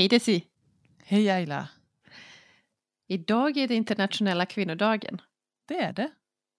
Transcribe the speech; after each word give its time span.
Hej 0.00 0.08
Desi! 0.08 0.44
Hej 1.04 1.30
Ayla! 1.30 1.68
Idag 3.06 3.56
är 3.56 3.68
det 3.68 3.74
internationella 3.74 4.46
kvinnodagen. 4.46 5.20
Det 5.68 5.78
är 5.78 5.92
det. 5.92 6.10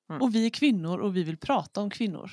Mm. 0.10 0.22
Och 0.22 0.36
vi 0.36 0.46
är 0.46 0.50
kvinnor 0.50 1.00
och 1.00 1.16
vi 1.16 1.24
vill 1.24 1.38
prata 1.38 1.82
om 1.82 1.90
kvinnor. 1.90 2.32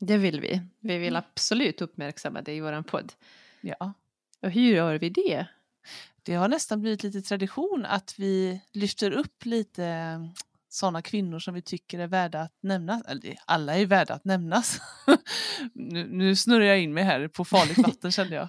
Det 0.00 0.16
vill 0.16 0.40
vi. 0.40 0.60
Vi 0.80 0.98
vill 0.98 1.16
Mm. 1.16 1.24
absolut 1.28 1.82
uppmärksamma 1.82 2.42
det 2.42 2.52
i 2.54 2.60
vår 2.60 2.82
podd. 2.82 3.12
Ja. 3.60 3.92
Och 4.40 4.50
hur 4.50 4.74
gör 4.74 4.98
vi 4.98 5.10
det? 5.10 5.46
Det 6.22 6.34
har 6.34 6.48
nästan 6.48 6.80
blivit 6.80 7.02
lite 7.02 7.22
tradition 7.22 7.84
att 7.86 8.18
vi 8.18 8.60
lyfter 8.72 9.10
upp 9.10 9.44
lite 9.44 10.18
sådana 10.74 11.02
kvinnor 11.02 11.38
som 11.38 11.54
vi 11.54 11.62
tycker 11.62 11.98
är 11.98 12.06
värda 12.06 12.40
att 12.40 12.52
nämnas. 12.62 13.02
Eller 13.06 13.36
alla 13.46 13.74
är 13.76 13.86
värda 13.86 14.14
att 14.14 14.24
nämnas. 14.24 14.78
nu, 15.74 16.06
nu 16.10 16.36
snurrar 16.36 16.64
jag 16.64 16.80
in 16.80 16.94
mig 16.94 17.04
här 17.04 17.28
på 17.28 17.44
farligt 17.44 17.78
vatten 17.78 18.12
kände 18.12 18.34
jag. 18.36 18.48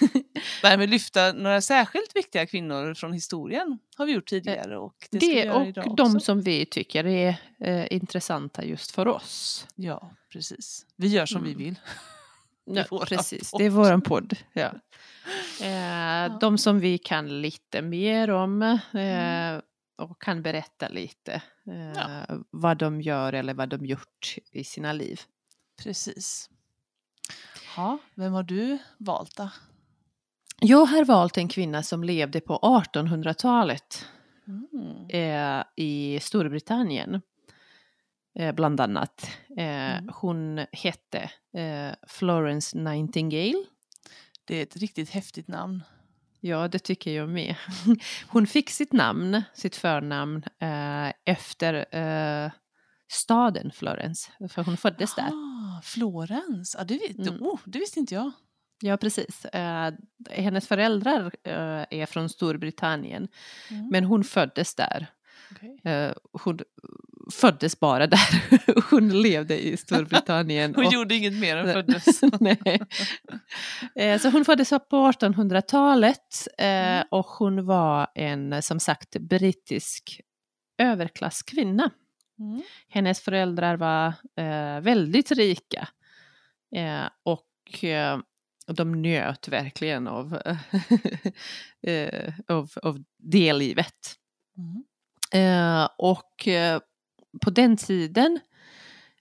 Nej, 0.62 0.78
men 0.78 0.90
lyfta 0.90 1.32
några 1.32 1.60
särskilt 1.60 2.16
viktiga 2.16 2.46
kvinnor 2.46 2.94
från 2.94 3.12
historien 3.12 3.78
har 3.96 4.06
vi 4.06 4.12
gjort 4.12 4.28
tidigare. 4.28 4.78
Och 4.78 4.94
det, 5.10 5.18
Det, 5.18 5.50
och 5.50 5.96
de 5.96 6.06
också. 6.16 6.20
som 6.20 6.40
vi 6.42 6.66
tycker 6.66 7.06
är 7.06 7.36
eh, 7.60 7.86
intressanta 7.92 8.64
just 8.64 8.90
för 8.90 9.08
oss. 9.08 9.66
Ja, 9.74 10.10
precis. 10.32 10.86
Vi 10.96 11.08
gör 11.08 11.26
som 11.26 11.40
Mm. 11.44 11.56
vi 11.58 11.64
vill. 11.64 11.78
Ja, 12.64 13.04
precis, 13.08 13.50
podd. 13.50 13.60
det 13.60 13.64
är 13.66 13.70
vår 13.70 14.00
podd. 14.00 14.36
Ja. 14.52 14.72
Eh, 15.66 16.38
De 16.38 16.58
som 16.58 16.80
vi 16.80 16.98
kan 16.98 17.42
lite 17.42 17.82
mer 17.82 18.30
om 18.30 18.62
eh, 18.62 18.78
Mm. 18.92 19.60
Och 19.98 20.22
kan 20.22 20.42
berätta 20.42 20.88
lite 20.88 21.42
eh, 21.66 21.92
Ja. 21.94 22.26
vad 22.50 22.78
de 22.78 23.00
gör 23.00 23.32
eller 23.32 23.54
vad 23.54 23.68
de 23.68 23.86
gjort 23.86 24.34
i 24.52 24.64
sina 24.64 24.92
liv. 24.92 25.20
Precis. 25.82 26.50
Ja, 27.76 27.98
vem 28.14 28.32
har 28.32 28.42
du 28.42 28.78
valt 28.98 29.36
då? 29.36 29.50
Jag 30.60 30.86
har 30.86 31.04
valt 31.04 31.36
en 31.38 31.48
kvinna 31.48 31.82
som 31.82 32.04
levde 32.04 32.40
på 32.40 32.58
1800-talet 32.58 34.06
Mm. 34.46 35.06
eh, 35.10 35.64
i 35.76 36.18
Storbritannien. 36.22 37.20
Eh, 38.38 38.54
bland 38.54 38.80
annat. 38.80 39.30
Eh, 39.56 39.64
Mm. 39.98 40.10
Hon 40.14 40.66
hette 40.72 41.30
eh, 41.54 41.94
Florence 42.08 42.78
Nightingale. 42.78 43.64
Det 44.44 44.56
är 44.56 44.62
ett 44.62 44.76
riktigt 44.76 45.10
häftigt 45.10 45.48
namn. 45.48 45.82
Ja, 46.40 46.68
det 46.68 46.78
tycker 46.78 47.10
jag 47.10 47.28
med. 47.28 47.54
Hon 48.28 48.46
fick 48.46 48.70
sitt 48.70 48.92
namn, 48.92 49.42
sitt 49.54 49.76
förnamn, 49.76 50.42
eh, 50.60 51.12
efter 51.24 51.96
eh, 51.96 52.50
staden 53.08 53.70
Florens. 53.74 54.30
För 54.50 54.62
hon 54.64 54.76
föddes 54.76 55.14
där. 55.14 55.24
Ah, 55.28 55.80
Florens, 55.82 56.76
ah, 56.78 56.84
vet, 56.88 57.28
Mm. 57.28 57.42
oh, 57.42 57.58
det 57.64 57.78
visste 57.78 58.00
inte 58.00 58.14
jag. 58.14 58.32
Ja, 58.80 58.96
precis. 58.96 59.44
Eh, 59.44 59.92
hennes 60.30 60.68
föräldrar 60.68 61.32
eh, 61.44 61.84
är 62.00 62.06
från 62.06 62.28
Storbritannien. 62.28 63.28
Mm. 63.70 63.88
Men 63.90 64.04
hon 64.04 64.24
föddes 64.24 64.74
där. 64.74 65.06
Okej. 65.52 65.80
Eh, 65.92 66.12
hon 66.32 66.58
föddes 67.32 67.80
bara 67.80 68.06
där. 68.06 68.50
hon 68.90 69.22
levde 69.22 69.66
i 69.66 69.76
Storbritannien. 69.76 70.74
Hon 70.74 70.86
och- 70.86 70.92
gjorde 70.92 71.14
inget 71.14 71.32
mer 71.32 71.56
än 71.56 71.72
föddes. 71.72 72.20
Nej. 72.40 72.80
Eh, 73.94 74.20
Så 74.20 74.30
hon 74.30 74.44
föddes 74.44 74.70
på 74.70 75.10
1800-talet 75.12 76.48
eh, 76.58 76.66
Mm. 76.68 77.06
och 77.10 77.26
hon 77.26 77.66
var 77.66 78.06
en, 78.14 78.62
som 78.62 78.80
sagt, 78.80 79.16
brittisk 79.20 80.20
överklasskvinna. 80.78 81.90
Mm. 82.38 82.62
Hennes 82.88 83.20
föräldrar 83.20 83.76
var 83.76 84.06
eh, 84.36 84.80
väldigt 84.80 85.30
rika 85.30 85.88
och 87.24 87.44
de 88.66 89.02
njöt 89.02 89.48
verkligen 89.48 90.08
av, 90.08 90.38
av, 92.48 92.70
av 92.82 92.98
det 93.18 93.52
livet. 93.52 94.14
Mm. 94.56 94.84
Eh, 95.32 95.88
och 95.98 96.48
eh, 96.48 96.80
på 97.44 97.50
den 97.50 97.76
tiden 97.76 98.40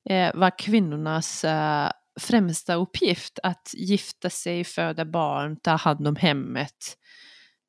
eh, 0.09 0.35
var 0.35 0.59
kvinnornas 0.59 1.43
eh, 1.43 1.91
främsta 2.19 2.73
uppgift 2.73 3.39
att 3.43 3.71
gifta 3.73 4.29
sig, 4.29 4.63
föda 4.63 5.05
barn, 5.05 5.57
ta 5.59 5.71
hand 5.71 6.07
om 6.07 6.15
hemmet, 6.15 6.97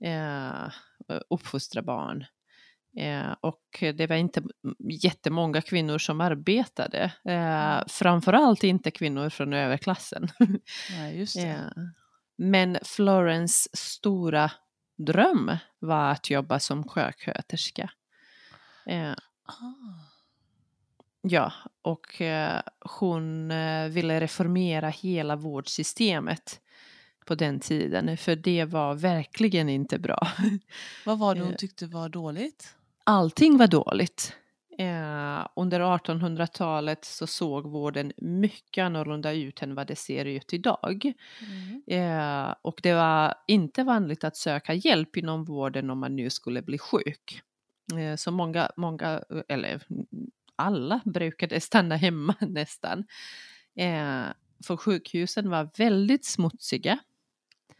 eh, 0.05 0.71
uppfostra 1.31 1.83
barn. 1.83 2.25
Eh, 2.99 3.33
och 3.41 3.63
det 3.81 4.07
var 4.07 4.17
inte 4.17 4.43
jättemånga 5.03 5.63
kvinnor 5.63 5.99
som 5.99 6.21
arbetade. 6.21 7.13
Eh, 7.25 7.81
framförallt 7.89 8.65
inte 8.65 8.91
kvinnor 8.91 9.31
från 9.31 9.53
överklassen. 9.53 10.29
Det. 11.35 11.43
Eh, 11.45 11.61
Men 12.39 12.79
Florence 12.85 13.69
stora 13.73 14.51
dröm 15.07 15.57
var 15.79 16.11
att 16.11 16.31
jobba 16.31 16.59
som 16.59 16.89
sjuksköterska. 16.89 17.91
Eh, 18.87 19.13
Ah. 19.51 20.08
Ja, 21.31 21.53
och 21.83 22.21
eh, 22.23 22.61
hon 23.01 23.51
eh, 23.51 23.89
ville 23.89 24.21
reformera 24.21 24.89
hela 24.89 25.37
vårdsystemet 25.37 26.61
på 27.27 27.35
den 27.35 27.61
tiden, 27.61 28.17
för 28.17 28.37
det 28.37 28.65
var 28.65 28.95
verkligen 28.95 29.69
inte 29.69 29.99
bra. 29.99 30.29
Vad 31.07 31.19
var 31.19 31.35
det 31.35 31.41
hon 31.41 31.51
Eh. 31.51 31.57
tyckte 31.57 31.87
var 31.87 32.09
dåligt? 32.09 32.75
Allting 33.05 33.57
var 33.59 33.67
dåligt. 33.67 34.33
Under 35.57 35.81
1800-talet 35.81 37.05
så 37.05 37.27
såg 37.27 37.67
vården 37.71 38.13
mycket 38.17 38.83
annorlunda 38.83 39.33
ut 39.33 39.63
än 39.63 39.75
vad 39.75 39.87
det 39.87 39.97
ser 39.97 40.25
ut 40.25 40.53
idag. 40.53 41.13
Mm. 41.89 42.55
Och 42.63 42.81
det 42.83 42.95
var 42.95 43.35
inte 43.47 43.85
vanligt 43.85 44.25
att 44.25 44.37
söka 44.37 44.75
hjälp 44.75 45.17
inom 45.17 45.45
vården 45.45 45.91
om 45.91 45.99
man 45.99 46.17
nu 46.17 46.31
skulle 46.31 46.63
bli 46.63 46.79
sjuk. 46.79 47.43
Så 48.17 48.31
många, 48.31 48.71
många, 48.77 49.23
eller 49.49 49.83
alla 50.59 51.01
brukade 51.05 51.61
stanna 51.61 51.97
hemma 51.97 52.35
nästan. 52.41 52.99
Eh, 53.77 54.25
för 54.67 54.77
sjukhusen 54.77 55.51
var 55.51 55.71
väldigt 55.79 56.25
smutsiga. 56.25 56.99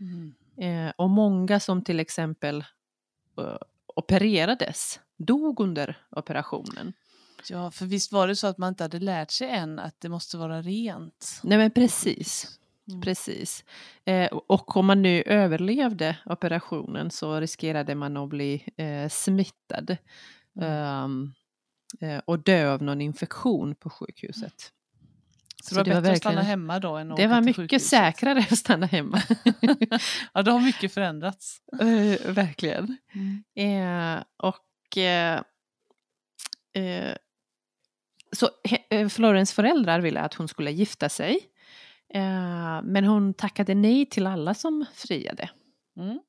Mm. 0.01 0.35
Eh, 0.61 0.93
och 0.97 1.11
många 1.11 1.61
som 1.61 1.85
till 1.85 2.01
exempel 2.01 2.65
eh, 3.39 3.57
opererades 3.87 5.01
dog 5.17 5.61
under 5.61 5.97
operationen. 6.11 6.93
Ja, 7.49 7.71
för 7.71 7.87
visst 7.87 8.13
var 8.13 8.29
det 8.29 8.37
så 8.37 8.47
att 8.47 8.59
man 8.59 8.69
inte 8.69 8.85
hade 8.85 8.99
lärt 8.99 9.31
sig 9.31 9.51
än 9.51 9.79
att 9.79 10.01
det 10.01 10.09
måste 10.09 10.37
vara 10.37 10.63
rent? 10.63 11.41
Nej 11.43 11.59
men 11.59 11.71
precis. 11.71 12.59
Mm. 12.89 13.01
Precis. 13.01 13.65
Eh, 14.05 14.27
och 14.27 14.77
om 14.77 14.87
man 14.87 15.03
nu 15.03 15.23
överlevde 15.23 16.17
operationen 16.27 17.11
så 17.11 17.41
riskerade 17.41 17.95
man 17.95 18.17
att 18.17 18.29
bli 18.29 18.65
eh, 18.77 19.09
smittad 19.09 19.97
Mm. 20.61 21.23
eh, 21.23 21.31
och 22.25 22.39
dö 22.39 22.73
av 22.73 22.83
någon 22.83 23.01
infektion 23.01 23.75
på 23.75 23.91
sjukhuset. 23.91 24.73
Så 25.63 25.75
det 25.75 25.79
var 25.79 25.85
det 25.85 25.91
bättre 25.91 26.03
var 26.09 26.13
att 26.13 26.19
stanna 26.19 26.43
hemma 26.43 26.79
då 26.79 26.97
än 26.97 27.11
att 27.11 27.17
Det 27.17 27.27
var 27.27 27.41
mycket 27.41 27.57
sjukhuset? 27.57 27.89
säkrare 27.89 28.39
att 28.39 28.59
stanna 28.59 28.87
hemma. 28.87 29.23
ja, 30.35 30.43
det 30.43 30.51
har 30.51 30.61
mycket 30.61 30.95
förändrats. 30.95 31.61
Eh, 31.81 32.33
verkligen. 32.33 32.97
Mm. 33.15 34.17
Eh, 34.17 34.25
och 34.37 34.99
eh, 34.99 35.41
eh, 36.73 37.15
så 38.33 38.49
eh, 38.91 39.09
Florens 39.09 39.53
föräldrar 39.53 40.01
ville 40.01 40.21
att 40.21 40.35
hon 40.35 40.49
skulle 40.49 40.71
gifta 40.71 41.09
sig. 41.09 41.39
Eh, 42.15 42.83
men 42.83 43.05
hon 43.05 43.35
tackade 43.35 43.75
nej 43.75 44.07
till 44.07 44.27
alla 44.27 44.55
som 44.55 44.85
friade. 44.95 45.51
Mm. 45.97 46.21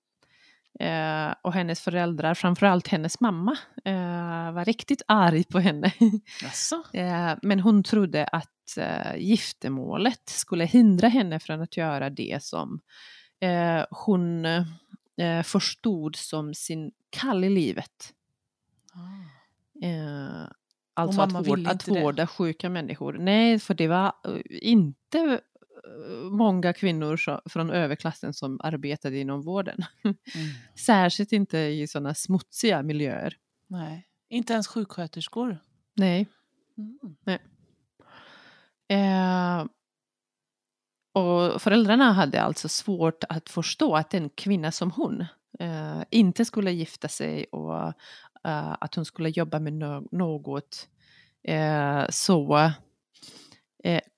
Eh, 0.80 1.34
och 1.42 1.54
hennes 1.54 1.82
föräldrar, 1.82 2.34
framförallt 2.34 2.88
hennes 2.88 3.20
mamma, 3.20 3.58
eh, 3.86 4.52
var 4.52 4.66
riktigt 4.66 5.02
arg 5.08 5.44
på 5.44 5.60
henne. 5.60 5.92
Eh, 6.94 7.36
men 7.42 7.60
hon 7.60 7.84
trodde 7.84 8.26
att 8.26 8.78
eh, 8.78 9.16
giftermålet 9.18 10.30
skulle 10.30 10.66
hindra 10.66 11.08
henne 11.08 11.40
från 11.40 11.62
att 11.62 11.78
göra 11.78 12.10
det 12.10 12.44
som 12.44 12.80
eh, 13.40 13.86
hon 13.92 14.46
eh, 14.46 15.44
förstod 15.44 16.16
som 16.16 16.54
sin 16.54 16.92
kall 17.10 17.44
i 17.44 17.50
livet. 17.50 18.14
Ah. 18.94 20.50
Alltså 20.94 21.22
att, 21.22 21.48
vård, 21.48 21.68
att 21.68 21.88
vårda 21.88 22.28
sjuka 22.28 22.70
människor. 22.70 23.14
Nej, 23.14 23.60
för 23.60 23.74
det 23.74 23.88
var 23.88 24.14
inte 24.50 25.42
många 26.32 26.74
kvinnor 26.74 27.40
från 27.50 27.70
överklassen 27.70 28.34
som 28.34 28.60
arbetade 28.64 29.20
inom 29.20 29.42
vården. 29.42 29.78
Mm. 30.04 30.18
Särskilt 30.86 31.32
inte 31.32 31.58
i 31.58 31.88
sådana 31.88 32.14
smutsiga 32.14 32.84
miljöer. 32.84 33.38
Nej, 33.68 34.08
inte 34.30 34.54
ens 34.54 34.68
sjuksköterskor. 34.68 35.58
Nej. 35.96 36.28
Mm. 36.78 37.40
Eh, 38.90 39.66
och 41.14 41.62
föräldrarna 41.62 42.12
hade 42.14 42.42
alltså 42.42 42.70
svårt 42.70 43.24
att 43.30 43.50
förstå 43.50 43.96
att 43.96 44.14
en 44.14 44.30
kvinna 44.30 44.72
som 44.72 44.92
hon 44.92 45.26
eh, 45.60 46.02
inte 46.10 46.46
skulle 46.46 46.72
gifta 46.72 47.08
sig 47.08 47.46
och 47.46 47.88
eh, 48.44 48.76
att 48.80 48.96
hon 48.96 49.06
skulle 49.06 49.30
jobba 49.30 49.60
med 49.60 49.74
no- 49.74 50.08
något 50.12 50.88
eh, 51.44 52.06
så 52.10 52.72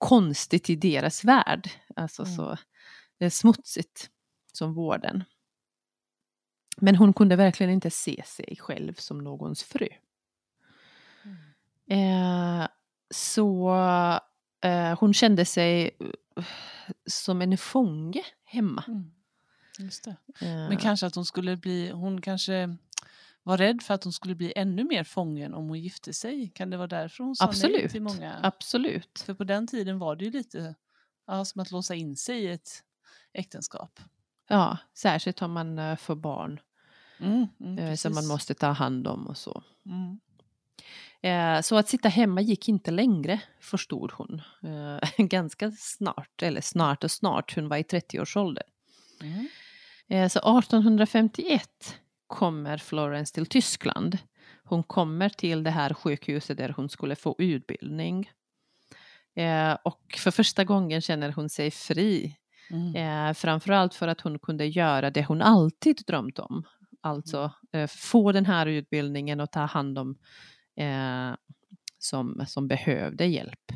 konstigt 0.01 0.69
i 0.69 0.75
deras 0.75 1.23
värld. 1.23 1.69
Alltså 1.95 2.23
Mm. 2.23 2.35
så 2.35 2.57
smutsigt 3.31 4.09
som 4.53 4.73
vården. 4.73 5.23
Men 6.77 6.95
hon 6.95 7.13
kunde 7.13 7.35
verkligen 7.35 7.71
inte 7.73 7.91
se 7.91 8.23
sig 8.25 8.57
själv 8.59 8.93
som 8.93 9.17
någons 9.17 9.63
fru. 9.63 9.87
Eh, 11.89 12.67
så 13.13 13.71
eh, 14.61 14.99
hon 14.99 15.13
kände 15.13 15.45
sig 15.45 15.97
eh, 16.37 16.43
som 17.05 17.41
en 17.41 17.57
fånge 17.57 18.23
hemma. 18.43 18.83
Mm. 18.87 19.11
Just 19.79 20.03
det. 20.03 20.15
Eh, 20.41 20.47
Men 20.69 20.77
kanske 20.77 21.05
att 21.07 21.15
hon 21.15 21.25
skulle 21.25 21.57
bli, 21.57 21.91
hon 21.91 22.21
kanske 22.21 22.77
var 23.43 23.57
rädd 23.57 23.83
för 23.83 23.93
att 23.93 24.03
hon 24.03 24.13
skulle 24.13 24.35
bli 24.35 24.53
ännu 24.55 24.83
mer 24.83 25.03
fången 25.03 25.53
om 25.53 25.67
hon 25.67 25.79
gifte 25.79 26.13
sig. 26.13 26.51
Kan 26.55 26.69
det 26.69 26.77
vara 26.77 26.87
därför 26.87 27.23
hon 27.23 27.35
sa 27.35 27.45
nej 27.45 27.49
absolut. 27.49 27.91
till 27.91 28.01
många? 28.01 28.39
Absolut. 28.43 29.23
För 29.25 29.33
på 29.33 29.43
den 29.43 29.67
tiden 29.67 29.99
var 29.99 30.15
det 30.15 30.25
ju 30.25 30.31
lite 30.31 30.75
ja, 31.27 31.45
som 31.45 31.61
att 31.61 31.71
låsa 31.71 31.95
in 31.95 32.15
sig 32.15 32.43
i 32.43 32.47
ett 32.47 32.69
äktenskap. 33.33 33.99
Ja, 34.47 34.77
särskilt 34.93 35.41
om 35.41 35.51
man 35.51 35.79
eh, 35.79 35.95
får 35.95 36.15
barn 36.15 36.59
Mm, 37.21 37.47
mm, 37.59 37.77
eh, 37.77 37.95
som 37.95 38.13
man 38.13 38.27
måste 38.27 38.53
ta 38.53 38.67
hand 38.67 39.07
om 39.07 39.27
och 39.27 39.37
så. 39.37 39.63
Mm. 39.85 40.19
Eh, 41.21 41.61
Så 41.61 41.75
att 41.75 41.89
sitta 41.89 42.09
hemma 42.09 42.41
gick 42.41 42.69
inte 42.69 42.91
längre, 42.91 43.41
förstod 43.59 44.11
hon. 44.11 44.41
Ganska 45.17 45.71
snart, 45.71 46.43
eller 46.43 46.61
snart 46.61 47.03
och 47.03 47.11
snart, 47.11 47.55
hon 47.55 47.67
var 47.67 47.77
i 47.77 47.83
30-årsåldern. 47.83 48.67
Mm. 49.21 49.49
Så 50.29 50.59
1851 50.59 51.95
kommer 52.31 52.77
Florence 52.77 53.33
till 53.33 53.45
Tyskland. 53.45 54.17
Hon 54.63 54.83
kommer 54.83 55.29
till 55.29 55.63
det 55.63 55.69
här 55.71 55.93
sjukhuset 55.93 56.57
där 56.57 56.69
hon 56.77 56.89
skulle 56.89 57.15
få 57.15 57.35
utbildning. 57.37 58.29
Eh, 59.35 59.77
Och 59.83 60.01
för 60.17 60.31
första 60.31 60.63
gången 60.63 61.01
känner 61.01 61.31
hon 61.31 61.49
sig 61.49 61.71
fri. 61.71 62.37
Mm. 62.71 62.95
Eh, 62.95 63.33
Framförallt 63.33 63.93
för 63.93 64.07
att 64.07 64.21
hon 64.21 64.39
kunde 64.39 64.65
göra 64.65 65.09
det 65.11 65.25
hon 65.25 65.41
alltid 65.41 65.97
drömt 66.07 66.39
om. 66.39 66.63
Alltså 67.01 67.51
eh, 67.73 67.87
få 67.87 68.31
den 68.31 68.45
här 68.45 68.65
utbildningen 68.65 69.39
och 69.39 69.51
ta 69.51 69.59
hand 69.59 69.97
om 69.97 70.15
eh, 70.75 71.35
som, 71.99 72.45
som 72.47 72.67
behövde 72.67 73.25
hjälp. 73.25 73.71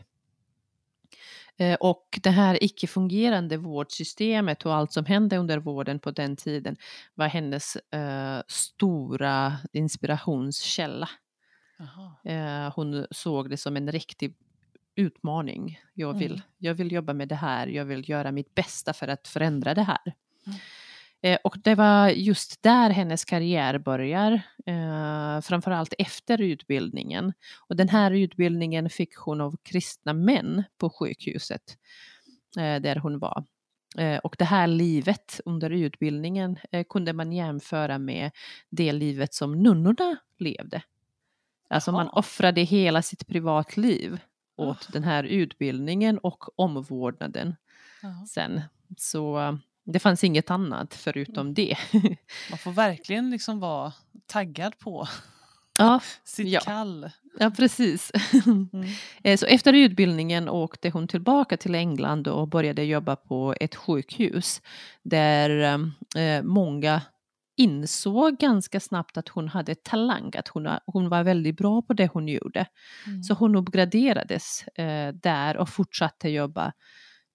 Eh, 1.58 1.76
och 1.80 2.20
det 2.24 2.30
här 2.30 2.64
icke-fungerande 2.64 3.58
vårdsystemet 3.58 4.66
och 4.66 4.74
allt 4.76 4.92
som 4.92 5.06
hände 5.06 5.38
under 5.38 5.58
vården 5.58 6.00
på 6.00 6.12
den 6.12 6.36
tiden 6.36 6.78
var 7.14 7.28
hennes 7.28 7.76
eh, 7.76 8.42
stora 8.48 9.58
inspirationskälla. 9.74 11.10
Eh, 12.24 12.74
hon 12.76 13.08
såg 13.12 13.50
det 13.50 13.58
som 13.58 13.78
en 13.78 13.92
riktig 13.92 14.34
utmaning. 14.96 15.80
Jag 15.94 16.14
vill, 16.14 16.32
Mm. 16.32 16.42
jag 16.58 16.74
vill 16.74 16.92
jobba 16.92 17.14
med 17.14 17.28
det 17.28 17.36
här, 17.36 17.68
jag 17.68 17.86
vill 17.86 18.10
göra 18.10 18.32
mitt 18.32 18.56
bästa 18.56 18.94
för 18.94 19.08
att 19.08 19.28
förändra 19.28 19.74
det 19.74 19.84
här. 19.84 20.14
Mm. 20.48 20.60
Eh, 21.26 21.38
och 21.44 21.58
det 21.64 21.76
var 21.76 22.10
just 22.10 22.64
där 22.64 22.90
hennes 22.90 23.26
karriär 23.26 23.78
börjar, 23.78 24.32
eh, 24.66 25.42
framförallt 25.42 25.94
efter 25.98 26.42
utbildningen. 26.42 27.34
Och 27.68 27.76
den 27.76 27.90
här 27.90 28.12
utbildningen 28.12 28.90
fick 28.90 29.16
hon 29.16 29.42
av 29.42 29.58
kristna 29.64 30.14
män 30.14 30.64
på 30.78 30.90
sjukhuset 30.90 31.62
eh, 32.58 32.82
där 32.82 32.96
hon 32.96 33.20
var. 33.20 33.46
Eh, 33.98 34.18
och 34.18 34.36
det 34.40 34.46
här 34.46 34.68
livet 34.68 35.40
under 35.46 35.70
utbildningen 35.70 36.58
eh, 36.72 36.86
kunde 36.90 37.14
man 37.14 37.32
jämföra 37.32 37.98
med 37.98 38.32
det 38.70 38.92
livet 38.92 39.34
som 39.34 39.64
nunnorna 39.64 40.18
levde. 40.40 40.82
Alltså 41.70 41.92
man 41.92 42.10
offrade 42.10 42.62
hela 42.62 43.02
sitt 43.02 43.28
privatliv 43.28 44.20
åt 44.58 44.78
Ah. 44.90 44.92
den 44.94 45.04
här 45.04 45.24
utbildningen 45.24 46.18
och 46.18 46.60
omvårdnaden 46.60 47.56
sen. 48.30 48.62
Så 48.98 49.58
det 49.86 50.00
fanns 50.00 50.24
inget 50.24 50.52
annat 50.52 50.94
förutom 50.94 51.54
det. 51.54 51.78
Man 52.50 52.58
får 52.60 52.72
verkligen 52.72 53.30
liksom 53.30 53.60
vara 53.60 53.94
taggad 54.28 54.80
på 54.80 55.08
ja, 55.78 56.00
sitt 56.24 56.48
Ja. 56.48 56.60
kall. 56.60 57.10
ja, 57.40 57.52
precis. 57.52 58.12
Mm. 58.46 58.88
Eh, 59.24 59.38
Så 59.38 59.46
efter 59.46 59.74
utbildningen 59.74 60.50
åkte 60.50 60.90
hon 60.90 61.08
tillbaka 61.08 61.58
till 61.58 61.76
England 61.76 62.28
och 62.28 62.48
började 62.48 62.84
jobba 62.84 63.16
på 63.16 63.56
ett 63.60 63.76
sjukhus 63.76 64.62
där 65.04 65.50
eh, 66.18 66.44
många 66.44 67.02
insåg 67.58 68.38
ganska 68.38 68.80
snabbt 68.80 69.18
att 69.18 69.30
hon 69.30 69.48
hade 69.48 69.76
talang, 69.76 70.32
att 70.38 70.48
hon, 70.48 70.70
hon 70.86 71.10
var 71.10 71.24
väldigt 71.24 71.58
bra 71.58 71.82
på 71.82 71.94
det 71.94 72.08
hon 72.14 72.28
gjorde. 72.28 72.66
Mm. 73.08 73.24
Så 73.24 73.34
hon 73.34 73.56
uppgraderades 73.56 74.68
eh, 74.68 75.14
där 75.14 75.58
och 75.58 75.70
fortsatte 75.70 76.30
jobba 76.30 76.74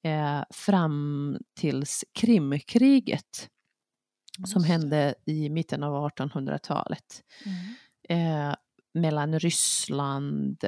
eh, 0.02 0.42
fram 0.50 1.38
tills 1.60 2.04
Krimkriget 2.12 3.48
som 4.46 4.64
hände 4.64 5.14
i 5.26 5.48
mitten 5.50 5.82
av 5.82 6.10
1800-talet 6.10 7.22
Mm. 7.46 8.48
eh, 8.48 8.54
mellan 8.94 9.38
Ryssland 9.38 10.64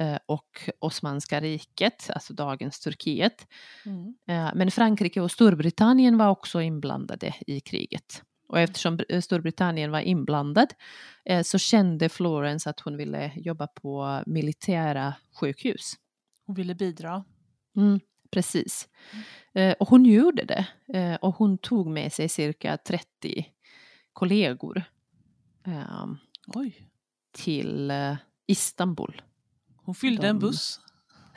eh, 0.00 0.18
och 0.26 0.70
Osmanska 0.78 1.40
riket, 1.40 2.10
alltså 2.14 2.34
dagens 2.34 2.80
Turkiet. 2.80 3.46
Mm. 3.86 4.14
Eh, 4.28 4.50
men 4.54 4.70
Frankrike 4.70 5.20
och 5.20 5.30
Storbritannien 5.30 6.18
var 6.18 6.28
också 6.28 6.60
inblandade 6.62 7.34
i 7.46 7.60
kriget. 7.60 8.22
Och 8.48 8.60
eftersom 8.60 8.98
Br- 8.98 9.20
Storbritannien 9.20 9.90
var 9.90 10.00
inblandad 10.00 10.68
eh, 11.24 11.42
så 11.42 11.58
kände 11.58 12.08
Florence 12.08 12.70
att 12.70 12.80
hon 12.80 12.96
ville 12.96 13.32
jobba 13.36 13.66
på 13.66 14.22
militära 14.26 15.14
sjukhus. 15.40 15.92
Hon 16.46 16.54
ville 16.56 16.74
bidra. 16.74 17.24
Mm, 17.76 18.00
precis. 18.30 18.88
Eh, 19.54 19.72
och 19.72 19.88
hon 19.88 20.04
gjorde 20.04 20.44
det. 20.44 20.66
Eh, 20.98 21.14
och 21.14 21.34
hon 21.34 21.58
tog 21.58 21.86
med 21.86 22.12
sig 22.12 22.28
cirka 22.28 22.76
30 22.76 23.46
kollegor 24.12 24.82
eh, 25.66 26.06
Oj. 26.46 26.88
till 27.32 27.90
eh, 27.90 28.14
Istanbul. 28.46 29.22
Hon 29.76 29.94
fyllde 29.94 30.28
en 30.28 30.36
De- 30.38 30.46
buss. 30.46 30.80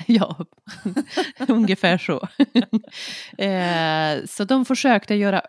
Ja, 0.07 0.45
ungefär 1.47 1.97
så. 1.97 2.27
eh, 3.43 4.25
så 4.25 4.43
de 4.43 4.65
försökte 4.65 5.15
göra 5.15 5.39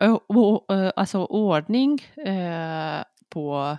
alltså 0.97 1.25
ordning 1.25 2.01
eh, 2.27 3.03
på 3.29 3.79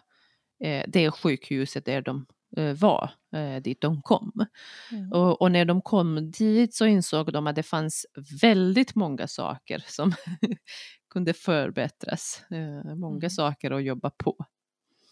eh, 0.63 0.83
det 0.87 1.11
sjukhuset 1.11 1.85
där 1.85 2.01
de 2.01 2.25
eh, 2.57 2.73
var, 2.73 3.11
eh, 3.33 3.61
dit 3.61 3.81
de 3.81 4.01
kom. 4.01 4.45
Mm. 4.91 5.11
Och, 5.11 5.41
och 5.41 5.51
när 5.51 5.65
de 5.65 5.81
kom 5.81 6.31
dit 6.31 6.73
så 6.75 6.85
insåg 6.85 7.33
de 7.33 7.47
att 7.47 7.55
det 7.55 7.63
fanns 7.63 8.05
väldigt 8.41 8.95
många 8.95 9.27
saker 9.27 9.83
som 9.87 10.13
kunde 11.13 11.33
förbättras. 11.33 12.43
Eh, 12.51 12.95
många 12.95 13.17
Mm. 13.17 13.29
saker 13.29 13.71
att 13.71 13.83
jobba 13.83 14.09
på. 14.09 14.45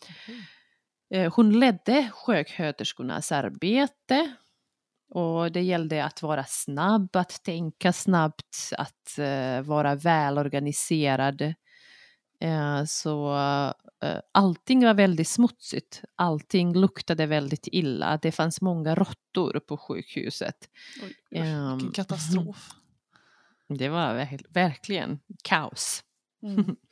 Okej. 0.10 0.46
Eh, 1.14 1.34
Hon 1.36 1.60
ledde 1.60 2.10
sjuksköterskornas 2.14 3.32
arbete 3.32 4.32
och 5.10 5.52
det 5.52 5.62
gällde 5.62 6.06
att 6.06 6.22
vara 6.22 6.44
snabb, 6.48 7.16
att 7.16 7.44
tänka 7.44 7.94
snabbt, 7.94 8.72
att 8.78 9.18
eh, 9.20 9.62
vara 9.62 9.96
välorganiserad. 9.96 11.42
Eh, 12.42 12.84
så 12.86 13.34
allting 14.32 14.86
var 14.86 14.94
väldigt 14.94 15.28
smutsigt, 15.28 16.02
allting 16.16 16.74
luktade 16.74 17.26
väldigt 17.26 17.68
illa. 17.72 18.20
Det 18.22 18.32
fanns 18.32 18.62
många 18.62 18.96
råttor 18.96 19.60
på 19.60 19.78
sjukhuset. 19.78 20.70
Oj, 21.04 21.16
vilken 21.30 21.92
katastrof. 21.92 22.70
Det 23.80 23.90
var 23.90 24.14
ver- 24.16 24.46
verkligen 24.50 25.20
kaos. 25.44 26.04
Mm. 26.44 26.76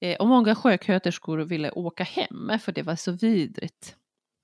Eh, 0.00 0.16
och 0.16 0.26
många 0.28 0.54
sjuksköterskor 0.54 1.38
ville 1.38 1.70
åka 1.70 2.04
hem 2.04 2.58
för 2.60 2.72
det 2.72 2.82
var 2.82 2.96
så 2.96 3.12
vidrigt. 3.12 3.96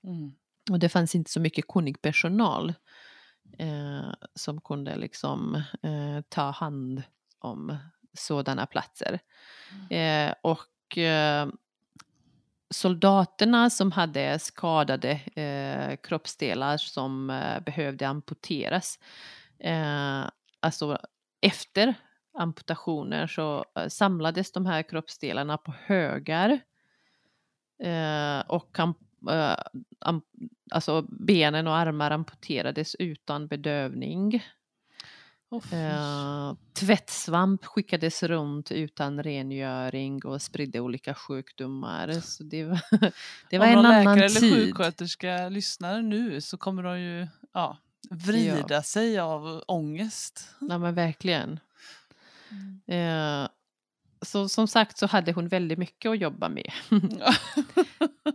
Mm. 0.03 0.31
Och 0.71 0.79
det 0.79 0.89
fanns 0.89 1.15
inte 1.15 1.31
så 1.31 1.39
mycket 1.39 1.67
kunnig 1.67 2.01
personal 2.01 2.73
eh, 3.57 4.13
som 4.35 4.61
kunde 4.61 4.95
liksom 4.95 5.55
eh, 5.83 6.21
ta 6.29 6.49
hand 6.51 7.03
om 7.39 7.77
sådana 8.13 8.65
platser. 8.65 9.19
Eh, 9.89 10.33
och 10.41 10.97
eh, 10.97 11.47
soldaterna 12.73 13.69
som 13.69 13.91
hade 13.91 14.39
skadade 14.39 15.11
eh, 15.11 15.95
kroppsdelar 15.95 16.77
som 16.77 17.29
eh, 17.29 17.59
behövde 17.59 18.07
amputeras, 18.07 18.99
eh, 19.59 20.23
alltså 20.59 20.97
efter 21.41 21.95
amputationer 22.37 23.27
så 23.27 23.65
eh, 23.75 23.87
samlades 23.87 24.51
de 24.51 24.65
här 24.65 24.83
kroppsdelarna 24.83 25.57
på 25.57 25.73
högar 25.85 26.49
eh, 27.83 28.39
och 28.47 28.79
eh, 28.79 29.57
am, 29.99 30.21
alltså 30.71 31.01
benen 31.01 31.67
och 31.67 31.75
armar 31.75 32.11
amputerades 32.11 32.95
utan 32.95 33.47
bedövning. 33.47 34.43
Eh, 35.71 36.53
tvättsvamp 36.73 37.65
skickades 37.65 38.23
runt 38.23 38.71
utan 38.71 39.23
rengöring 39.23 40.25
och 40.25 40.41
spridde 40.41 40.79
olika 40.79 41.13
sjukdomar. 41.13 42.11
Så 42.21 42.43
det 42.43 42.63
var, 42.65 42.79
det 43.49 43.57
var 43.57 43.65
Om 43.65 43.71
en 43.71 43.75
någon 43.75 43.85
annan 43.85 43.99
läkare 43.99 44.25
eller 44.25 44.39
tid. 44.39 44.53
sjuksköterska 44.53 45.49
lyssnar 45.49 46.01
nu 46.01 46.41
så 46.41 46.57
kommer 46.57 46.83
de 46.83 46.99
ju 46.99 47.27
ja, 47.53 47.77
vrida 48.09 48.83
sig 48.83 49.19
av 49.19 49.63
ångest. 49.67 50.49
Ja 50.59 50.77
men 50.77 50.95
verkligen. 50.95 51.59
Mm. 52.51 53.43
Eh, 53.43 53.49
så 54.21 54.49
som 54.49 54.67
sagt 54.67 54.97
så 54.97 55.07
hade 55.07 55.31
hon 55.31 55.47
väldigt 55.47 55.79
mycket 55.79 56.09
att 56.09 56.19
jobba 56.19 56.49
med. 56.49 56.71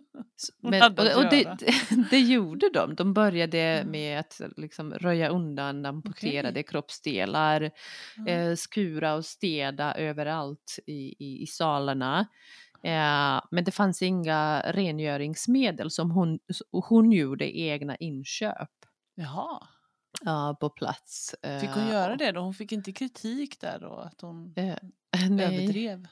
Men, 0.60 0.82
och 0.82 0.98
och 1.16 1.30
det, 1.30 1.56
det 2.10 2.18
gjorde 2.20 2.70
de. 2.74 2.94
De 2.94 3.14
började 3.14 3.58
Mm. 3.60 3.90
med 3.90 4.20
att 4.20 4.40
liksom 4.56 4.94
röja 4.94 5.28
undan 5.28 5.86
amputerade 5.86 6.50
Okej. 6.50 6.62
kroppsdelar, 6.62 7.70
eh, 8.26 8.54
skura 8.54 9.14
och 9.14 9.24
städa 9.24 9.94
överallt 9.94 10.78
i, 10.86 11.14
i, 11.18 11.42
i 11.42 11.46
salarna. 11.46 12.20
Eh, 12.82 13.40
men 13.50 13.64
det 13.64 13.70
fanns 13.70 14.02
inga 14.02 14.60
rengöringsmedel 14.66 15.90
som 15.90 16.10
hon, 16.10 16.38
hon 16.72 17.12
gjorde 17.12 17.58
egna 17.58 17.96
inköp 17.96 18.70
Jaha, 19.14 19.66
ja, 20.24 20.56
på 20.60 20.70
plats. 20.70 21.34
fick 21.60 21.70
hon 21.70 21.82
Eh, 21.82 21.90
göra 21.92 22.12
och- 22.12 22.18
det 22.18 22.32
då? 22.32 22.40
Hon 22.40 22.54
fick 22.54 22.72
inte 22.72 22.92
kritik 22.92 23.60
där 23.60 23.78
då? 23.80 23.94
Att 23.94 24.20
hon 24.20 24.52
Eh, 24.56 24.74
nej, 25.30 25.46
överdrev? 25.56 26.06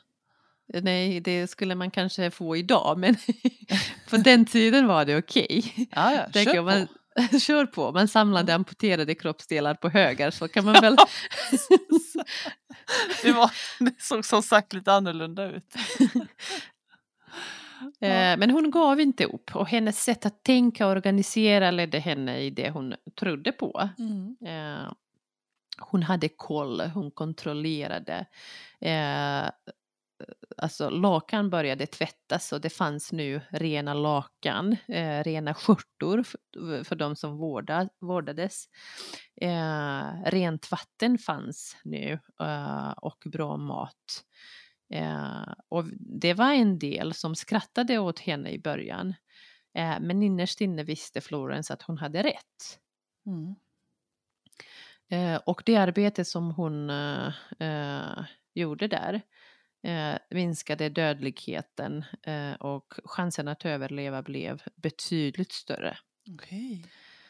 Nej, 0.67 1.21
det 1.21 1.47
skulle 1.47 1.75
man 1.75 1.91
kanske 1.91 2.31
få 2.31 2.57
idag, 2.57 2.99
men 2.99 3.17
på 4.11 4.17
den 4.17 4.47
tiden 4.47 4.87
var 4.87 5.05
det 5.05 5.19
okej. 5.19 5.89
Ja, 5.91 6.15
ja, 6.15 6.23
Tänker 6.33 6.55
kör 6.55 6.63
man, 6.63 6.87
på. 6.87 7.39
kör 7.47 7.67
på, 7.67 7.93
man 7.93 8.09
samlade 8.09 8.55
amputerade 8.55 9.15
kroppsdelar 9.15 9.75
på 9.75 9.89
högar 9.89 10.31
så 10.31 10.49
kan 10.49 10.65
man 10.65 10.75
väl... 10.75 10.97
det, 13.23 13.33
var, 13.33 13.51
det 13.79 13.95
såg 13.99 14.25
som 14.25 14.43
sagt 14.43 14.73
lite 14.73 14.93
annorlunda 14.93 15.51
ut. 15.51 15.75
Ja. 17.99 18.09
Eh, 18.09 18.39
Men 18.39 18.51
hon 18.51 18.71
gav 18.71 19.01
inte 19.01 19.25
upp 19.25 19.57
och 19.57 19.69
hennes 19.69 20.05
sätt 20.05 20.27
att 20.27 20.43
tänka 20.43 20.87
och 20.87 20.93
organisera 20.93 21.71
ledde 21.71 21.99
henne 21.99 22.39
i 22.39 22.51
det 22.51 22.71
hon 22.71 22.95
trodde 23.21 23.53
på. 23.53 23.89
Mm. 23.99 24.37
Eh, 24.47 24.93
Hon 25.79 26.03
hade 26.03 26.29
koll, 26.29 26.81
hon 26.81 27.11
kontrollerade. 27.11 28.27
Alltså 30.57 30.91
lakan 30.91 31.51
började 31.51 31.87
tvättas 31.87 32.53
och 32.53 32.61
det 32.61 32.71
fanns 32.71 33.13
nu 33.13 33.41
rena 33.49 33.95
lakan, 33.95 34.77
eh, 34.89 35.23
rena 35.23 35.55
skjortor 35.55 36.23
för, 36.23 36.85
för 36.85 36.97
de 36.97 37.17
som 37.17 37.37
vårda, 37.37 37.89
vårdades. 38.01 38.65
Eh, 39.41 40.23
rent 40.25 40.71
vatten 40.71 41.19
fanns 41.19 41.77
nu 41.85 42.19
eh, 42.41 42.91
och 42.91 43.23
bra 43.27 43.57
mat. 43.57 44.25
Eh, 44.91 45.53
och 45.69 45.85
det 45.99 46.35
var 46.35 46.53
en 46.53 46.79
del 46.79 47.15
som 47.15 47.35
skrattade 47.35 47.99
åt 47.99 48.19
henne 48.19 48.51
i 48.51 48.59
början. 48.59 49.15
Eh, 49.75 50.01
men 50.01 50.23
innerst 50.23 50.61
inne 50.61 50.83
visste 50.83 51.21
Florence 51.21 51.75
att 51.75 51.83
hon 51.83 51.99
hade 51.99 52.23
rätt. 52.23 52.81
Mm. 53.27 53.55
Eh, 55.09 55.41
och 55.47 55.63
det 55.67 55.77
arbete 55.77 56.25
som 56.25 56.51
hon 56.51 56.91
gjorde 58.55 58.89
där 58.89 59.23
eh, 59.83 60.15
minskade 60.31 60.89
dödligheten 60.89 62.05
eh, 62.23 62.53
och 62.53 62.95
chansen 63.05 63.49
att 63.49 63.65
överleva 63.65 64.23
blev 64.23 64.63
betydligt 64.77 65.53
större. 65.53 65.99
Okej. 66.35 66.85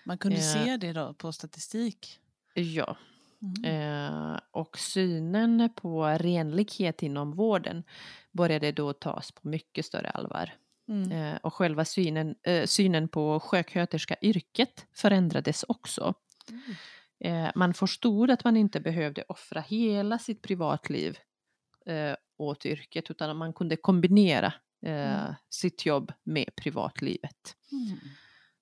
Man 0.05 0.19
kunde 0.19 0.37
Eh. 0.37 0.43
se 0.43 0.77
det 0.77 0.93
då 0.93 1.15
på 1.15 1.33
statistik? 1.33 2.19
Ja, 2.55 2.97
Mm. 3.43 3.65
eh, 3.65 4.39
och 4.51 4.79
synen 4.79 5.71
på 5.77 6.05
renlighet 6.07 7.03
inom 7.03 7.33
vården 7.33 7.85
började 8.33 8.73
då 8.73 8.93
tas 8.93 9.33
på 9.33 9.49
mycket 9.49 9.87
större 9.87 10.11
allvar. 10.11 10.51
Mm. 10.89 11.13
Eh, 11.13 11.37
och 11.43 11.55
själva 11.55 11.85
synen, 11.85 12.35
synen 12.65 13.09
på 13.09 13.41
sjuksköterska-yrket 13.41 14.87
förändrades 14.95 15.65
också. 15.69 16.15
Mm. 17.21 17.53
Man 17.55 17.75
förstod 17.75 18.31
att 18.31 18.45
man 18.45 18.57
inte 18.57 18.81
behövde 18.81 19.25
offra 19.29 19.61
hela 19.61 20.19
sitt 20.19 20.43
privatliv 20.43 21.19
eh, 21.87 22.17
åt 22.39 22.67
yrket 22.67 23.11
utan 23.11 23.37
man 23.37 23.53
kunde 23.53 23.77
kombinera 23.77 24.47
eh, 24.87 25.21
Mm. 25.23 25.35
sitt 25.51 25.87
jobb 25.87 26.13
med 26.23 26.51
privatlivet. 26.57 27.57
Mm. 27.73 27.99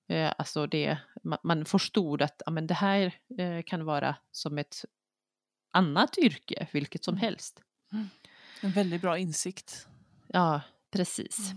Eh, 0.07 0.33
alltså 0.37 0.67
det, 0.67 0.97
man, 1.23 1.39
man 1.43 1.65
förstod 1.65 2.21
att 2.21 2.41
ja, 2.45 2.51
men 2.51 2.67
det 2.67 2.73
här 2.73 3.13
eh, 3.37 3.63
kan 3.65 3.85
vara 3.85 4.15
som 4.31 4.57
ett 4.57 4.85
annat 5.71 6.17
yrke, 6.17 6.67
vilket 6.73 7.03
som 7.03 7.13
Mm. 7.13 7.21
helst. 7.21 7.61
En 8.61 8.71
väldigt 8.71 9.01
bra 9.01 9.17
insikt. 9.17 9.87
Ja, 10.27 10.61
precis. 10.91 11.51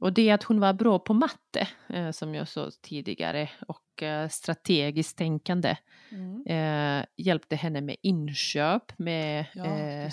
Mm. 0.00 0.06
Och 0.06 0.12
det 0.12 0.30
att 0.30 0.42
hon 0.42 0.60
var 0.60 0.72
bra 0.72 0.98
på 0.98 1.14
matte, 1.14 1.68
eh, 1.88 2.10
som 2.10 2.34
jag 2.34 2.48
sa 2.48 2.70
tidigare, 2.82 3.50
och 3.68 4.02
eh, 4.02 4.28
strategiskt 4.28 5.18
tänkande 5.18 5.76
Mm. 6.10 6.46
eh, 6.46 7.06
hjälpte 7.16 7.56
henne 7.56 7.80
med 7.80 7.96
inköp 8.02 8.98
med, 8.98 9.46
Ja, 9.54 9.64
eh, 9.64 10.12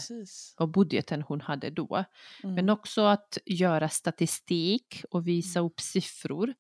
och 0.58 0.70
budgeten 0.70 1.22
hon 1.22 1.42
hade 1.42 1.70
då. 1.70 2.06
Mm. 2.44 2.56
Men 2.56 2.70
också 2.70 3.02
att 3.06 3.38
göra 3.46 3.90
statistik 3.90 5.04
och 5.12 5.28
visa 5.28 5.60
upp 5.60 5.80
siffror 5.80 6.54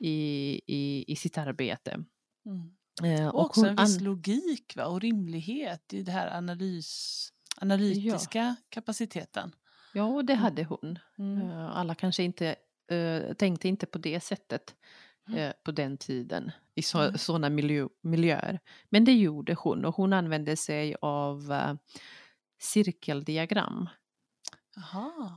i, 0.00 0.60
i, 0.66 1.04
i 1.12 1.16
sitt 1.16 1.38
arbete. 1.38 2.04
Mm. 2.46 3.20
Eh, 3.20 3.28
Och 3.28 3.40
också 3.44 3.66
en 3.66 3.76
viss 3.76 4.00
logik 4.00 4.76
va? 4.76 4.86
och 4.86 5.00
rimlighet 5.00 5.92
i 5.92 6.02
det 6.02 6.12
här 6.12 6.36
analys, 6.36 7.28
analytiska 7.56 8.56
kapaciteten. 8.68 9.52
Ja, 9.92 10.22
det 10.22 10.34
hade 10.34 10.64
hon. 10.64 10.98
Mm. 11.18 11.50
Eh, 11.50 11.76
Alla 11.76 11.94
kanske 11.94 12.22
inte 12.22 12.56
eh, 12.90 13.34
tänkte 13.34 13.68
inte 13.68 13.86
på 13.86 13.98
det 13.98 14.20
sättet 14.20 14.74
Mm. 15.28 15.38
eh, 15.40 15.52
på 15.64 15.70
den 15.70 15.96
tiden 15.98 16.50
i 16.74 16.82
så, 16.82 17.18
sådana 17.18 17.48
miljö, 17.50 17.88
miljöer. 18.02 18.60
Men 18.88 19.04
det 19.04 19.12
gjorde 19.12 19.54
hon 19.54 19.84
och 19.84 19.94
hon 19.94 20.12
använde 20.12 20.56
sig 20.56 20.96
av 21.00 21.52
cirkeldiagram. 22.60 23.88
Jaha. 24.76 25.32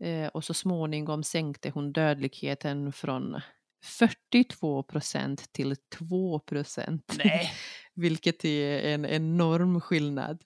Eh, 0.00 0.28
och 0.28 0.44
så 0.44 0.54
småningom 0.54 1.22
sänkte 1.24 1.70
hon 1.70 1.92
dödligheten 1.92 2.92
från 2.92 3.40
42 3.84 4.82
procent 4.82 5.52
till 5.52 5.76
2 5.98 6.38
procent. 6.38 7.18
Vilket 7.94 8.44
är 8.44 8.84
en 8.94 9.06
enorm 9.06 9.80
skillnad. 9.80 10.42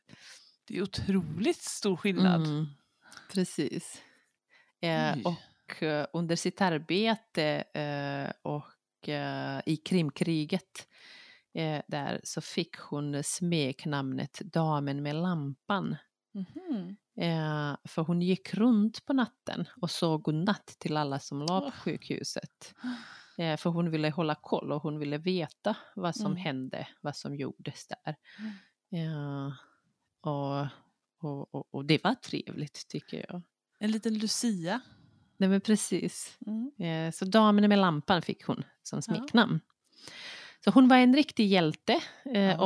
det 0.69 0.77
är 0.79 0.83
otroligt 0.83 1.63
stor 1.63 1.97
skillnad. 1.97 2.47
Mm, 2.47 2.67
precis. 3.35 4.03
Eh, 4.81 5.17
och 5.25 5.83
eh, 5.83 6.07
under 6.13 6.37
sitt 6.37 6.61
arbete 6.61 7.45
eh, 7.75 8.33
och 8.43 9.09
eh, 9.09 9.61
i 9.67 9.77
Krimkriget 9.77 10.89
eh, 11.55 11.83
där 11.89 12.21
så 12.25 12.41
fick 12.41 12.77
hon 12.77 13.23
smeknamnet 13.25 14.41
Damen 14.45 15.03
med 15.03 15.15
lampan. 15.17 15.97
Mhm. 16.35 16.97
Eh, 17.21 17.77
för 17.85 18.03
hon 18.03 18.23
gick 18.23 18.55
runt 18.55 19.05
på 19.07 19.13
natten 19.13 19.65
och 19.81 19.91
sa 19.91 20.17
godnatt 20.17 20.67
till 20.79 20.97
alla 20.97 21.19
som 21.19 21.39
låg 21.39 21.49
på 21.49 21.65
Åh. 21.67 21.71
sjukhuset. 21.71 22.75
För 23.37 23.71
hon 23.71 23.91
ville 23.91 24.11
hålla 24.11 24.35
koll 24.35 24.73
och 24.73 24.83
hon 24.83 24.99
ville 24.99 25.19
veta 25.19 25.77
vad 25.95 26.17
som 26.17 26.27
Mm. 26.33 26.37
hände, 26.37 26.89
vad 27.01 27.17
som 27.17 27.37
gjordes 27.37 27.87
där. 27.87 28.17
Mm. 28.93 29.13
Eh, 29.47 29.53
och, 30.21 30.67
och, 31.25 31.55
och, 31.55 31.75
och 31.75 31.85
det 31.85 32.05
var 32.05 32.15
trevligt 32.15 32.89
tycker 32.89 33.27
jag. 33.29 33.43
En 33.79 33.91
liten 33.91 34.19
Lucia. 34.19 34.81
Nej 35.37 35.49
men 35.49 35.61
precis. 35.61 36.39
Mm. 36.47 36.73
Eh, 36.79 37.13
så 37.13 37.25
damen 37.25 37.69
med 37.69 37.79
lampan 37.79 38.23
fick 38.23 38.45
hon 38.45 38.65
som 38.83 38.97
Ja. 38.97 39.03
smeknamn. 39.03 39.61
Så 40.65 40.71
hon 40.71 40.89
var 40.89 40.97
en 40.97 41.15
riktig 41.17 41.47
hjälte 41.47 42.01
eh, 42.25 42.41
Ja, 42.41 42.57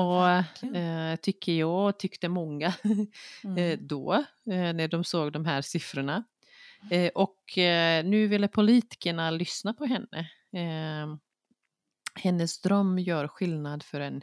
och 0.63 0.67
eh, 0.77 1.17
tycker 1.17 1.53
jag 1.53 1.89
och 1.89 1.99
tyckte 1.99 2.29
många 2.29 2.67
eh, 3.45 3.45
Mm. 3.45 3.87
då 3.87 4.25
när 4.45 4.89
de 4.89 5.05
såg 5.05 5.33
de 5.33 5.45
här 5.47 5.63
siffrorna. 5.63 6.25
Eh, 6.91 7.11
och 7.15 7.43
nu 8.05 8.27
ville 8.27 8.49
politikerna 8.49 9.31
lyssna 9.31 9.75
på 9.75 9.85
henne. 9.85 10.31
Hennes 12.15 12.61
dröm 12.61 12.99
gör 12.99 13.29
skillnad 13.29 13.83
för 13.83 14.01
en 14.01 14.23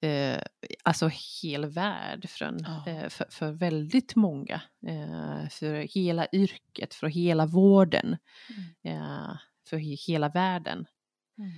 eh, 0.00 0.40
alltså 0.82 1.10
hel 1.42 1.66
värld 1.66 2.28
från, 2.30 2.58
Ja. 2.64 2.92
eh, 2.92 3.08
för, 3.08 3.26
för 3.30 3.52
väldigt 3.52 4.16
många. 4.16 4.62
Eh, 4.86 5.48
för 5.48 5.94
hela 5.94 6.26
yrket, 6.32 6.94
för 6.94 7.06
hela 7.06 7.46
vården, 7.46 8.16
eh, 8.82 9.30
för 9.68 9.76
he- 9.76 10.06
hela 10.08 10.28
världen. 10.28 10.86
Mm. 11.38 11.50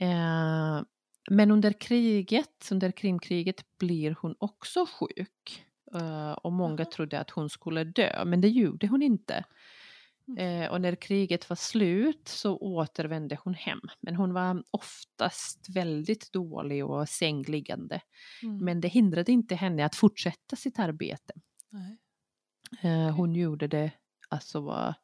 Eh, 0.00 0.82
men 1.30 1.50
under 1.50 1.72
kriget, 1.72 2.68
under 2.70 2.90
Krimkriget 2.90 3.64
blir 3.78 4.16
hon 4.20 4.34
också 4.38 4.86
sjuk. 4.86 5.64
Eh, 5.94 6.32
och 6.32 6.52
många 6.52 6.78
Jaha. 6.82 6.90
trodde 6.90 7.20
att 7.20 7.30
hon 7.30 7.50
skulle 7.50 7.84
dö, 7.84 8.24
men 8.24 8.40
det 8.40 8.48
gjorde 8.48 8.86
hon 8.86 9.02
inte. 9.02 9.44
Mm. 10.28 10.62
Eh, 10.62 10.70
och 10.70 10.80
när 10.80 10.94
kriget 10.94 11.48
var 11.48 11.56
slut 11.56 12.28
så 12.28 12.56
återvände 12.56 13.38
hon 13.44 13.54
hem. 13.54 13.80
Men 14.00 14.16
hon 14.16 14.32
var 14.32 14.64
oftast 14.70 15.68
väldigt 15.68 16.32
dålig 16.32 16.84
och 16.84 17.08
sängliggande. 17.08 18.00
Mm. 18.42 18.64
Men 18.64 18.80
det 18.80 18.88
hindrade 18.88 19.32
inte 19.32 19.54
henne 19.54 19.84
att 19.84 19.94
fortsätta 19.94 20.56
sitt 20.56 20.78
arbete. 20.78 21.32
Eh, 22.82 23.10
hon 23.10 23.34
gjorde 23.34 23.66
det 23.66 23.90
alltså 24.28 24.94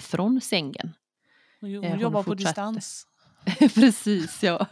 från 0.00 0.40
sängen. 0.40 0.92
Hon, 1.60 1.70
Eh, 1.70 1.80
hon 1.80 1.90
hon 1.90 2.00
jobbar 2.00 2.22
på 2.22 2.34
distans. 2.34 3.06
Precis, 3.74 4.42
ja. 4.42 4.66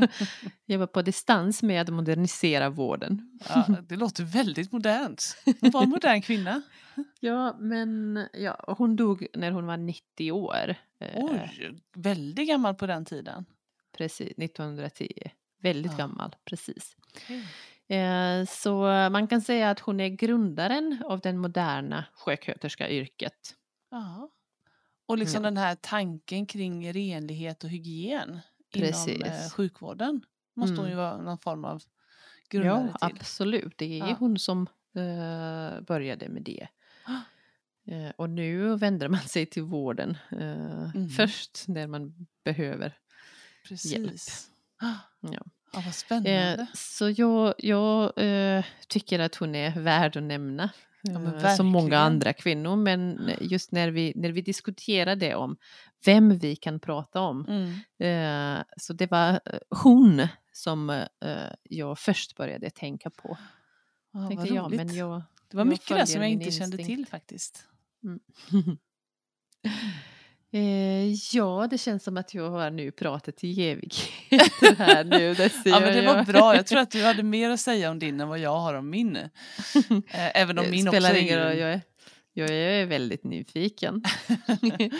Jobba 0.66 0.86
på 0.86 1.02
distans 1.02 1.62
med 1.62 1.80
att 1.82 1.88
modernisera 1.94 2.70
vården. 2.70 3.38
Ja, 3.48 3.66
det 3.88 3.96
låter 3.96 4.24
väldigt 4.24 4.72
modernt. 4.72 5.36
Hon 5.60 5.70
var 5.70 5.82
en 5.82 5.88
modern 5.88 6.22
kvinna. 6.22 6.62
Ja, 7.20 7.56
men 7.58 8.20
ja, 8.32 8.74
hon 8.78 8.96
dog 8.96 9.26
när 9.34 9.50
hon 9.50 9.66
var 9.66 9.76
90 9.76 10.32
år. 10.32 10.74
Eh, 11.00 11.24
Oj, 11.24 11.74
väldigt 11.94 12.48
gammal 12.48 12.74
på 12.74 12.86
den 12.86 13.04
tiden. 13.04 13.44
Precis, 13.96 14.32
1910. 14.38 15.08
Väldigt 15.62 15.92
Ja. 15.92 15.98
gammal, 15.98 16.36
precis. 16.44 16.96
Eh, 17.88 18.44
Så 18.46 18.82
man 19.12 19.26
kan 19.28 19.42
säga 19.42 19.70
att 19.70 19.80
hon 19.80 20.00
är 20.00 20.08
grundaren 20.08 21.02
av 21.04 21.20
den 21.20 21.38
moderna 21.38 22.04
sjuksköterskeyrket. 22.14 23.54
Ja. 23.90 24.30
Och 25.06 25.18
liksom 25.18 25.44
Ja. 25.44 25.50
den 25.50 25.56
här 25.56 25.74
tanken 25.80 26.46
kring 26.46 26.92
renlighet 26.92 27.64
och 27.64 27.70
hygien 27.70 28.40
Precis. 28.80 29.22
eh, 29.22 29.50
sjukvården 29.50 30.24
måste 30.54 30.76
hon 30.76 30.86
ju 30.86 30.92
Mm. 30.92 31.04
vara 31.04 31.16
någon 31.22 31.38
form 31.38 31.64
av 31.64 31.82
grundare 32.48 32.88
Ja, 33.00 33.08
till. 33.08 33.16
absolut. 33.20 33.78
Det 33.78 34.00
är 34.00 34.08
Ja. 34.08 34.16
hon 34.18 34.38
som 34.38 34.66
eh, 34.96 35.80
började 35.80 36.28
med 36.28 36.42
det. 36.42 36.66
Eh, 37.86 38.10
och 38.16 38.30
nu 38.30 38.76
vänder 38.76 39.08
man 39.08 39.20
sig 39.20 39.46
till 39.46 39.62
vården 39.62 40.16
eh, 40.30 40.38
Mhm. 40.94 41.08
först 41.08 41.64
när 41.68 41.86
man 41.86 42.26
behöver. 42.44 42.98
Precis. 43.68 44.50
Ja. 44.80 44.94
Ja, 45.20 45.40
vad 45.72 45.86
Eh, 45.86 45.90
spännande. 45.92 46.66
så 46.74 47.10
jag, 47.10 47.54
jag 47.58 48.18
eh, 48.18 48.64
tycker 48.88 49.18
att 49.18 49.34
hon 49.34 49.54
är 49.54 49.80
värd 49.80 50.16
att 50.16 50.22
nämna. 50.22 50.70
Ja, 51.04 51.48
eh, 51.48 51.54
som 51.54 51.66
många 51.66 51.98
andra 51.98 52.32
kvinnor. 52.32 52.76
Men 52.76 53.30
just 53.40 53.72
när 53.72 53.90
vi, 53.90 54.12
när 54.16 54.32
vi 54.32 54.40
diskuterade 54.40 55.26
det 55.26 55.34
om 55.34 55.56
vem 56.04 56.38
vi 56.38 56.56
kan 56.56 56.80
prata 56.80 57.20
om. 57.20 57.46
Mm. 57.48 58.58
Eh, 58.58 58.64
så 58.76 58.92
det 58.92 59.10
var 59.10 59.30
eh, 59.30 59.58
hon 59.70 60.28
som 60.52 60.90
eh, 60.90 61.06
jag 61.62 61.98
först 61.98 62.36
började 62.36 62.70
tänka 62.70 63.10
på. 63.10 63.38
Ja, 64.12 64.18
vad 64.18 64.28
Tänkte 64.28 64.54
roligt. 64.54 64.76
men 64.76 64.94
jag, 64.94 65.22
det 65.50 65.56
var 65.56 65.64
mycket 65.64 65.88
där 65.88 66.04
som 66.04 66.20
jag 66.20 66.30
inte 66.30 66.50
kände 66.50 66.76
till 66.76 67.06
faktiskt. 67.06 67.64
eh, 70.54 71.12
ja, 71.32 71.66
det 71.70 71.78
känns 71.78 72.04
som 72.04 72.16
att 72.16 72.34
jag 72.34 72.50
har 72.50 72.70
nu 72.70 72.90
pratat 72.90 73.44
i 73.44 73.68
evigheter 73.68 74.76
här 74.76 75.04
nu. 75.04 75.34
Det 75.38 75.52
Ja, 75.64 75.80
men 75.80 75.92
det 75.96 76.06
var 76.06 76.24
bra. 76.24 76.56
Jag 76.56 76.66
tror 76.66 76.78
att 76.78 76.90
du 76.90 77.04
hade 77.04 77.22
mer 77.22 77.50
att 77.50 77.60
säga 77.60 77.90
om 77.90 77.98
din 77.98 78.20
än 78.20 78.28
vad 78.28 78.38
jag 78.38 78.58
har 78.58 78.74
om 78.74 78.90
min. 78.90 79.16
Eh, 79.16 79.28
Även 80.34 80.58
om 80.58 80.64
Det 80.64 80.70
min 80.70 80.88
också 80.88 81.00
spelar 81.00 81.10
är 81.10 81.18
ingen 81.18 81.38
roll, 81.38 81.58
jag 81.58 81.72
är, 81.72 81.80
jag 82.32 82.50
är 82.50 82.86
väldigt 82.86 83.24
nyfiken. 83.24 84.02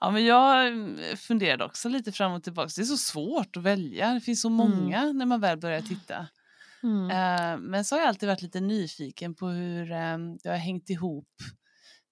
Ja, 0.00 0.10
men 0.10 0.24
jag 0.24 0.66
mm, 0.66 1.16
funderade 1.16 1.64
också 1.64 1.88
lite 1.88 2.12
fram 2.12 2.32
och 2.32 2.42
tillbaka. 2.42 2.70
Det 2.76 2.82
är 2.82 2.84
så 2.84 2.96
svårt 2.96 3.56
att 3.56 3.62
välja. 3.62 4.14
Det 4.14 4.20
finns 4.20 4.40
så 4.42 4.50
många 4.50 5.12
när 5.12 5.26
man 5.26 5.40
väl 5.40 5.58
börjar 5.58 5.80
titta. 5.80 6.26
Mm. 6.82 7.10
Eh, 7.10 7.58
Men 7.58 7.84
så 7.84 7.94
har 7.94 8.00
jag 8.00 8.08
alltid 8.08 8.28
varit 8.28 8.42
lite 8.42 8.60
nyfiken 8.60 9.34
på 9.34 9.48
hur 9.48 9.92
eh, 9.92 10.18
det 10.42 10.48
har 10.48 10.56
hängt 10.56 10.90
ihop 10.90 11.28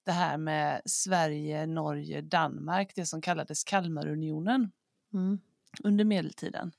det 0.05 0.13
här 0.13 0.37
med 0.39 0.83
Sverige, 0.85 1.67
Norge, 1.67 2.21
Danmark, 2.21 2.93
det 2.95 3.07
som 3.07 3.21
kallades 3.23 3.65
Kalmarunionen 3.65 4.73
Mm. 5.15 5.41
under 5.85 6.05
medeltiden. 6.05 6.73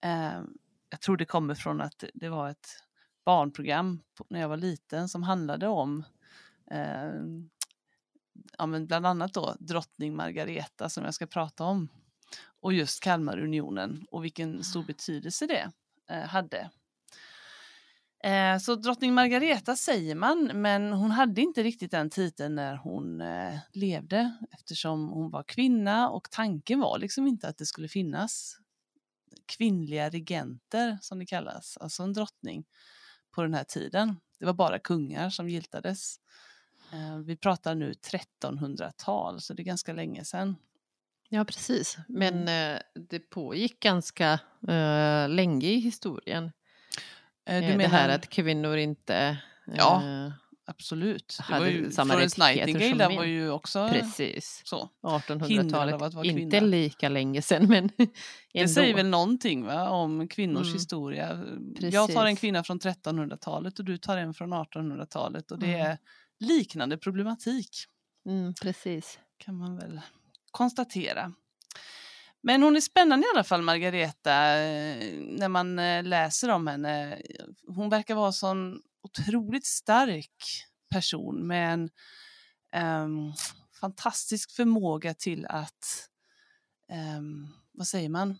Eh, 0.00 0.42
Jag 0.90 1.00
tror 1.00 1.16
det 1.16 1.24
kommer 1.24 1.54
från 1.54 1.80
att 1.80 2.04
det 2.14 2.28
var 2.28 2.50
ett 2.50 2.68
barnprogram 3.24 4.00
när 4.28 4.40
jag 4.40 4.48
var 4.48 4.56
liten 4.56 5.08
som 5.08 5.22
handlade 5.22 5.66
om 5.68 6.04
eh, 6.70 7.12
ja, 8.58 8.66
men 8.66 8.86
bland 8.86 9.06
annat 9.06 9.34
då 9.34 9.56
drottning 9.58 10.16
Margareta 10.16 10.88
som 10.88 11.04
jag 11.04 11.14
ska 11.14 11.26
prata 11.26 11.64
om 11.64 11.88
och 12.60 12.72
just 12.72 13.02
Kalmarunionen 13.02 14.06
och 14.10 14.24
vilken 14.24 14.64
stor 14.64 14.82
betydelse 14.84 15.46
det 15.46 15.70
eh, 16.14 16.28
hade. 16.28 16.70
Eh, 18.24 18.58
så 18.58 18.74
drottning 18.74 19.14
Margareta 19.14 19.76
säger 19.76 20.14
man, 20.14 20.50
men 20.54 20.92
hon 20.92 21.10
hade 21.10 21.40
inte 21.40 21.62
riktigt 21.62 21.90
den 21.90 22.10
titeln 22.10 22.54
när 22.54 22.76
hon 22.76 23.20
eh, 23.20 23.58
levde 23.72 24.36
eftersom 24.52 25.08
hon 25.08 25.30
var 25.30 25.42
kvinna 25.42 26.10
och 26.10 26.30
tanken 26.30 26.80
var 26.80 26.98
liksom 26.98 27.26
inte 27.26 27.48
att 27.48 27.58
det 27.58 27.66
skulle 27.66 27.88
finnas 27.88 28.58
kvinnliga 29.46 30.10
regenter 30.10 30.98
som 31.00 31.18
det 31.18 31.26
kallas, 31.26 31.78
alltså 31.80 32.02
en 32.02 32.12
drottning 32.12 32.64
på 33.30 33.42
den 33.42 33.54
här 33.54 33.64
tiden. 33.64 34.16
Det 34.38 34.46
var 34.46 34.52
bara 34.52 34.78
kungar 34.78 35.30
som 35.30 35.48
giltades. 35.48 36.16
Eh, 36.92 37.18
vi 37.18 37.36
pratar 37.36 37.74
nu 37.74 37.92
1300-tal, 37.92 39.40
så 39.40 39.54
det 39.54 39.62
är 39.62 39.64
ganska 39.64 39.92
länge 39.92 40.24
sedan. 40.24 40.56
Ja, 41.28 41.44
precis. 41.44 41.96
Men 42.08 42.48
Mm. 42.48 42.80
det 42.94 43.18
pågick 43.18 43.80
ganska 43.80 44.38
länge 45.28 45.66
i 45.68 45.78
historien. 45.78 46.50
Eh, 47.46 47.56
Eh, 47.70 47.78
det 47.78 47.86
här 47.86 48.08
att 48.08 48.28
kvinnor 48.28 48.76
inte 48.76 49.38
Ja, 49.76 50.02
eh, 50.04 50.32
Absolut. 50.66 51.34
Det 51.38 51.42
hade 51.44 51.60
var 51.60 51.66
ju, 51.70 51.90
samma 51.90 52.12
Florence 52.14 52.42
Nightingale 52.54 53.16
var 53.16 53.24
ju 53.24 53.50
också 53.50 53.88
Precis. 53.88 54.62
så. 54.64 54.88
1800-talet, 55.02 55.94
av 55.94 56.02
att 56.02 56.14
vara 56.14 56.26
inte 56.26 56.60
lika 56.60 57.08
länge 57.08 57.42
sedan 57.42 57.66
men 57.68 57.90
Det 58.52 58.58
ändå. 58.60 58.68
säger 58.72 58.94
väl 58.94 59.06
någonting 59.06 59.64
va, 59.66 59.88
om 59.88 60.28
kvinnors 60.28 60.62
Mm. 60.66 60.74
historia. 60.74 61.44
Jag 61.80 62.12
tar 62.12 62.20
en 62.20 62.26
Precis. 62.26 62.40
kvinna 62.40 62.64
från 62.64 62.78
1300-talet 62.80 63.78
och 63.78 63.84
du 63.84 63.98
tar 63.98 64.16
en 64.18 64.34
från 64.34 64.52
1800-talet 64.52 65.50
och 65.50 65.58
det 65.58 65.74
Mm. 65.74 65.86
är 65.86 65.98
liknande 66.38 66.98
problematik 66.98 67.70
Mm, 68.26 68.54
precis. 68.62 69.18
kan 69.38 69.56
man 69.58 69.76
väl 69.76 70.00
konstatera. 70.50 71.32
Men 72.46 72.62
hon 72.62 72.76
är 72.76 72.80
spännande 72.80 73.26
i 73.26 73.30
alla 73.34 73.44
fall, 73.44 73.62
Margareta, 73.62 74.58
eh, 74.58 75.14
när 75.20 75.48
man 75.48 75.78
eh, 75.78 76.02
läser 76.02 76.48
om 76.48 76.66
henne. 76.66 77.22
Hon 77.66 77.88
verkar 77.88 78.14
vara 78.14 78.26
en 78.26 78.32
sån 78.32 78.80
otroligt 79.02 79.66
stark 79.66 80.64
person 80.90 81.46
med 81.46 81.72
en 81.72 81.90
um, 83.04 83.32
fantastisk 83.80 84.50
förmåga 84.50 85.14
till 85.14 85.46
att, 85.46 86.08
um, 87.16 87.48
vad 87.72 87.86
säger 87.86 88.08
man, 88.08 88.30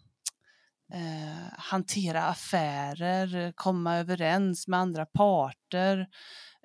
uh, 0.95 1.49
hantera 1.59 2.23
affärer, 2.25 3.53
komma 3.53 3.97
överens 3.97 4.69
med 4.69 4.81
andra 4.81 5.07
parter, 5.07 6.09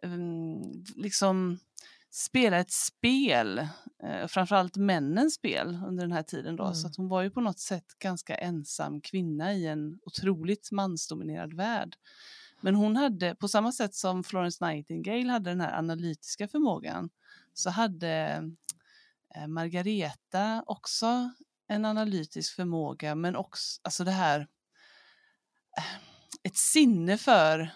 um, 0.04 0.84
liksom 0.96 1.60
spela 2.12 2.58
ett 2.58 2.72
spel, 2.72 3.58
eh, 4.04 4.28
framförallt 4.28 4.78
männens 4.78 5.34
spel 5.34 5.80
under 5.88 6.04
den 6.04 6.12
här 6.12 6.24
tiden. 6.24 6.56
Då. 6.56 6.74
Så 6.74 6.80
Mm. 6.80 6.90
att 6.92 6.98
hon 6.98 7.10
var 7.10 7.22
ju 7.22 7.30
på 7.32 7.42
något 7.42 7.60
sätt 7.60 7.86
ganska 8.00 8.36
ensam 8.36 9.02
kvinna 9.02 9.54
i 9.54 9.68
en 9.68 10.00
otroligt 10.02 10.72
mansdominerad 10.72 11.54
värld. 11.54 11.96
Men 12.62 12.76
hon 12.76 12.96
hade, 12.96 13.36
på 13.36 13.48
samma 13.48 13.72
sätt 13.72 13.96
som 13.96 14.24
Florence 14.24 14.66
Nightingale 14.66 15.32
hade 15.32 15.50
den 15.50 15.62
här 15.62 15.78
analytiska 15.78 16.48
förmågan, 16.48 17.10
så 17.54 17.70
hade 17.70 18.44
eh, 19.36 19.48
Margareta 19.48 20.64
också 20.66 21.32
en 21.68 21.86
analytisk 21.86 22.56
förmåga, 22.56 23.16
men 23.16 23.36
också 23.36 23.80
alltså 23.84 24.04
det 24.04 24.12
här 24.12 24.40
eh, 25.78 25.84
ett 26.44 26.58
sinne 26.58 27.18
för 27.18 27.70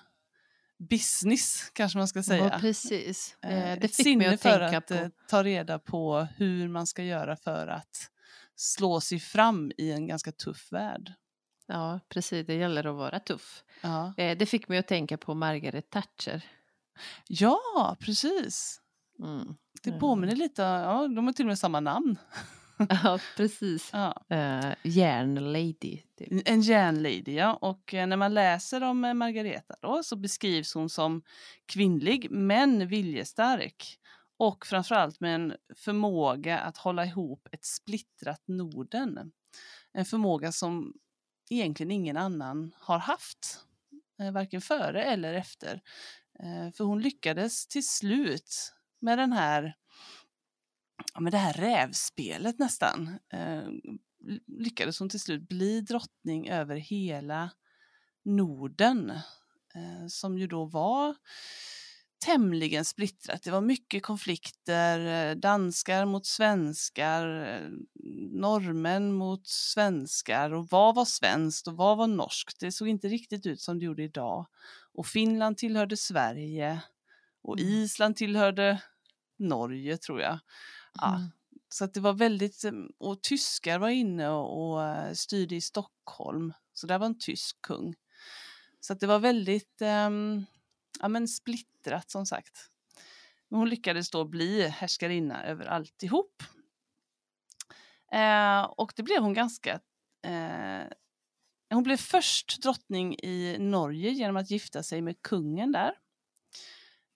business, 0.89 1.69
kanske 1.74 1.98
man 1.98 2.08
ska 2.08 2.24
säga. 2.24 2.43
Ja, 2.54 2.60
precis. 2.60 3.38
Eh, 3.41 3.72
Eh, 3.72 3.80
det 3.80 3.88
fick 3.88 4.17
mig 4.17 4.28
att 4.28 4.41
tänka 4.41 4.78
att 4.78 4.88
på... 4.88 4.93
eh, 4.93 5.08
ta 5.30 5.43
reda 5.43 5.80
på 5.80 6.28
hur 6.38 6.67
man 6.67 6.88
ska 6.88 7.04
göra 7.04 7.36
för 7.36 7.67
att 7.67 8.10
slå 8.56 9.02
sig 9.02 9.19
fram 9.19 9.72
i 9.78 9.91
en 9.91 10.08
ganska 10.08 10.32
tuff 10.32 10.72
värld. 10.72 11.13
Ja, 11.67 12.00
precis. 12.10 12.48
Det 12.48 12.54
gäller 12.56 12.88
att 12.88 12.96
vara 12.96 13.19
tuff. 13.19 13.63
Ja, 13.82 14.13
Eh, 14.17 14.38
det 14.38 14.46
fick 14.46 14.67
mig 14.67 14.78
att 14.78 14.88
tänka 14.88 15.17
på 15.17 15.34
Margaret 15.34 15.89
Thatcher. 15.89 16.41
ja 17.28 17.98
precis. 18.00 18.80
Mm. 19.19 19.56
Det 19.84 19.89
Mm. 19.89 20.00
påminner 20.00 20.36
lite, 20.36 20.62
ja, 20.62 21.08
de 21.08 21.26
har 21.26 21.34
till 21.34 21.46
och 21.46 21.48
med 21.48 21.60
samma 21.60 21.80
namn. 21.80 22.17
Ja, 22.89 23.19
precis. 23.38 23.89
Ja. 23.93 24.25
Eh, 24.29 24.75
järnlady. 24.83 26.01
Typ. 26.17 26.41
En 26.45 26.62
järnlady, 26.62 27.33
ja. 27.33 27.53
Och 27.53 27.93
eh, 27.93 28.07
när 28.07 28.17
man 28.17 28.33
läser 28.33 28.83
om 28.83 29.05
eh, 29.05 29.13
Margareta 29.13 29.75
då, 29.81 30.03
så 30.03 30.15
beskrivs 30.15 30.73
hon 30.73 30.89
som 30.89 31.21
kvinnlig 31.65 32.31
men 32.31 32.88
viljestark. 32.88 33.99
Och 34.38 34.65
framförallt 34.65 35.19
med 35.19 35.36
en 35.36 35.53
förmåga 35.75 36.59
att 36.59 36.77
hålla 36.77 37.05
ihop 37.05 37.47
ett 37.51 37.65
splittrat 37.65 38.41
Norden. 38.45 39.31
En 39.93 40.05
förmåga 40.05 40.51
som 40.51 40.93
egentligen 41.49 41.91
ingen 41.91 42.17
annan 42.17 42.75
har 42.79 42.99
haft. 42.99 43.59
Varken 44.33 44.62
före 44.62 45.03
eller 45.03 45.33
efter. 45.33 45.81
För 46.73 46.83
hon 46.83 47.01
lyckades 47.01 47.67
till 47.67 47.88
slut 47.88 48.73
med 48.99 49.17
den 49.17 49.33
här 49.33 49.75
ja, 51.13 51.21
med 51.21 51.32
det 51.34 51.38
här 51.38 51.54
rävspelet 51.54 52.60
nästan. 52.60 53.19
Eh, 53.34 53.63
lyckades 54.47 54.99
hon 54.99 55.10
till 55.10 55.19
slut 55.19 55.47
bli 55.47 55.82
drottning 55.82 56.49
över 56.49 56.76
hela 56.76 57.49
Norden. 58.26 59.10
Eh, 59.76 60.08
som 60.08 60.38
ju 60.38 60.47
då 60.47 60.65
var 60.65 61.15
tämligen 62.26 62.86
splittrat. 62.86 63.43
Det 63.43 63.52
var 63.52 63.62
mycket 63.62 64.04
konflikter, 64.04 65.30
eh, 65.32 65.36
danskar 65.36 66.06
mot 66.06 66.26
svenskar, 66.26 67.28
eh, 67.45 67.69
norrmän 68.32 69.13
mot 69.13 69.47
svenskar 69.47 70.54
och 70.54 70.67
vad 70.69 70.95
var 70.95 71.06
svenskt 71.06 71.67
och 71.67 71.78
vad 71.78 71.97
var 71.97 72.08
norskt? 72.08 72.60
Det 72.60 72.71
såg 72.71 72.88
inte 72.88 73.08
riktigt 73.08 73.45
ut 73.45 73.62
som 73.62 73.80
det 73.80 73.86
gjorde 73.86 74.04
idag. 74.04 74.45
Och 74.93 75.08
Finland 75.08 75.58
tillhörde 75.58 75.97
Sverige 75.97 76.82
och 77.43 77.60
Mm. 77.60 77.73
Island 77.73 78.15
tillhörde 78.15 78.82
Norge 79.39 79.97
tror 79.97 80.21
jag. 80.21 80.39
Ja, 81.01 81.15
Mm. 81.15 81.32
så 81.69 81.84
att 81.86 81.93
det 81.93 81.99
var 81.99 82.13
väldigt, 82.13 82.63
eh, 82.63 82.71
och 82.97 83.21
tyskar 83.21 83.79
var 83.79 83.89
inne 83.89 84.29
och, 84.29 84.71
och 84.73 84.84
eh, 84.84 85.13
styrde 85.13 85.56
i 85.56 85.62
Stockholm. 85.62 86.53
Så 86.73 86.88
där 86.88 86.99
var 86.99 87.06
en 87.06 87.19
tysk 87.19 87.62
kung. 87.62 87.95
Så 88.79 88.93
att 88.93 88.99
det 88.99 89.08
var 89.08 89.19
väldigt 89.19 89.82
ehm, 89.82 90.45
ja, 90.99 91.08
men 91.08 91.27
splittrat 91.27 92.12
som 92.12 92.25
sagt. 92.25 92.69
Men 93.49 93.60
hon 93.60 93.69
lyckades 93.69 94.10
då 94.10 94.25
bli 94.25 94.67
härskarinna 94.67 95.45
över 95.45 95.65
alltihop. 95.65 96.43
Eh, 98.12 98.62
och 98.63 98.93
det 98.95 99.03
blev 99.03 99.21
hon 99.21 99.34
ganska... 99.34 99.79
Eh, 100.25 100.84
hon 101.69 101.84
blev 101.84 101.97
först 101.97 102.62
drottning 102.62 103.15
i 103.19 103.58
Norge 103.60 104.10
genom 104.10 104.38
att 104.38 104.51
gifta 104.51 104.84
sig 104.84 105.01
med 105.01 105.21
kungen 105.21 105.71
där. 105.71 105.93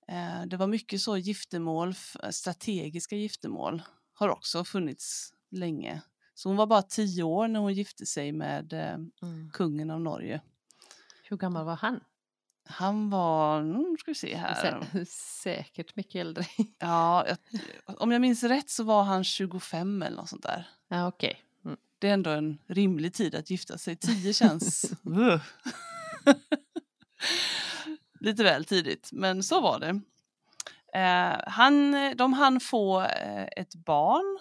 Eh, 0.08 0.46
det 0.48 0.58
var 0.58 0.68
mycket 0.68 1.02
så 1.02 1.18
giftermål, 1.18 1.90
f- 1.90 2.16
strategiska 2.32 3.16
giftermål 3.16 3.82
har 4.14 4.30
också 4.30 4.64
funnits 4.64 5.34
länge. 5.52 6.02
Så 6.34 6.50
hon 6.50 6.56
var 6.56 6.68
bara 6.68 6.82
tio 6.82 7.24
år 7.24 7.48
när 7.48 7.60
hon 7.60 7.74
gifte 7.74 8.06
sig 8.06 8.32
med 8.32 8.74
eh, 8.74 8.94
Mm. 9.22 9.50
kungen 9.54 9.90
av 9.92 10.02
Norge. 10.02 10.42
Hur 11.24 11.38
gammal 11.38 11.66
var 11.66 11.76
han? 11.76 12.00
Han 12.70 13.10
var, 13.10 13.62
nu 13.62 13.96
ska 14.00 14.12
vi 14.12 14.16
se 14.16 14.36
här. 14.38 14.56
Sä 14.96 15.06
säkert 15.44 15.96
mycket 15.96 16.16
äldre. 16.16 16.46
Ja, 16.80 17.26
jag, 17.28 17.38
om 18.02 18.12
jag 18.12 18.22
minns 18.22 18.44
rätt 18.44 18.70
så 18.70 18.84
var 18.84 19.04
han 19.04 19.24
25 19.24 20.02
eller 20.02 20.16
något 20.18 20.30
sånt 20.30 20.44
där. 20.44 20.68
ja, 20.88 21.08
okej. 21.08 21.42
Mm. 21.66 21.78
Det 22.00 22.10
är 22.10 22.14
ändå 22.14 22.30
en 22.30 22.58
rimlig 22.68 23.14
tid 23.14 23.36
att 23.36 23.50
gifta 23.50 23.78
sig. 23.78 23.96
10 23.96 24.34
känns. 24.34 24.92
lite 28.20 28.44
väl 28.44 28.66
tidigt, 28.66 29.10
men 29.12 29.44
så 29.44 29.62
var 29.62 29.80
det. 29.80 30.02
Eh, 31.00 31.40
han, 31.48 31.96
de 32.18 32.34
hann 32.34 32.60
få 32.60 33.02
eh, 33.02 33.48
ett 33.58 33.76
barn, 33.76 34.40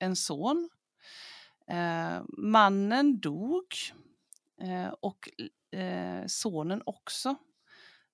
en 0.00 0.16
son. 0.16 0.68
Eh, 1.70 2.22
mannen 2.38 3.20
dog 3.20 3.66
eh, 4.60 4.88
och 5.00 5.28
eh, 5.78 6.26
sonen 6.26 6.82
också. 6.86 7.36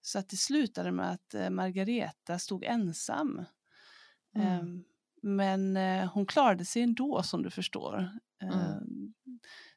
Så 0.03 0.19
att 0.19 0.29
det 0.29 0.37
slutade 0.37 0.93
med 0.93 1.11
att 1.13 1.35
eh, 1.35 1.51
Margareta 1.51 2.39
stod 2.39 2.65
ensam. 2.65 3.45
Mm. 4.35 4.49
Ehm, 4.49 4.85
Men 5.23 5.77
hon 6.09 6.27
klarade 6.27 6.65
sig 6.65 6.83
ändå 6.83 7.23
som 7.23 7.43
du 7.43 7.51
förstår. 7.51 8.11
Mm. 8.43 8.55
Ehm, 8.55 9.13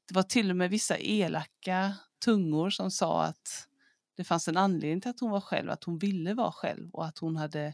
Det 0.07 0.15
var 0.15 0.23
till 0.23 0.49
och 0.49 0.55
med 0.57 0.69
vissa 0.69 0.97
elaka 0.97 1.93
tungor 2.25 2.69
som 2.69 2.91
sa 2.91 3.23
att 3.23 3.67
det 4.15 4.23
fanns 4.23 4.47
en 4.47 4.57
anledning 4.57 5.01
till 5.01 5.09
att 5.09 5.19
hon 5.19 5.31
var 5.31 5.41
själv, 5.41 5.69
att 5.71 5.83
hon 5.83 5.97
ville 5.97 6.33
vara 6.33 6.51
själv 6.51 6.91
och 6.91 7.05
att 7.05 7.17
hon 7.17 7.35
hade 7.35 7.73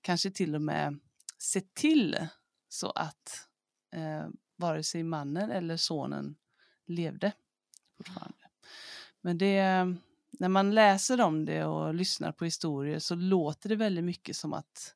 kanske 0.00 0.30
till 0.30 0.54
och 0.54 0.62
med 0.62 0.98
sett 1.38 1.74
till 1.74 2.28
så 2.68 2.90
att 2.90 3.48
eh, 3.92 4.28
vare 4.56 4.82
sig 4.82 5.02
mannen 5.02 5.50
eller 5.50 5.76
sonen 5.76 6.36
levde 6.86 7.32
fortfarande. 7.96 8.38
Men 9.20 9.38
det, 9.38 9.62
när 10.30 10.48
man 10.48 10.74
läser 10.74 11.20
om 11.20 11.44
det 11.44 11.64
och 11.64 11.94
lyssnar 11.94 12.32
på 12.32 12.44
historier 12.44 12.98
så 12.98 13.14
låter 13.14 13.68
det 13.68 13.76
väldigt 13.76 14.04
mycket 14.04 14.36
som 14.36 14.52
att 14.52 14.94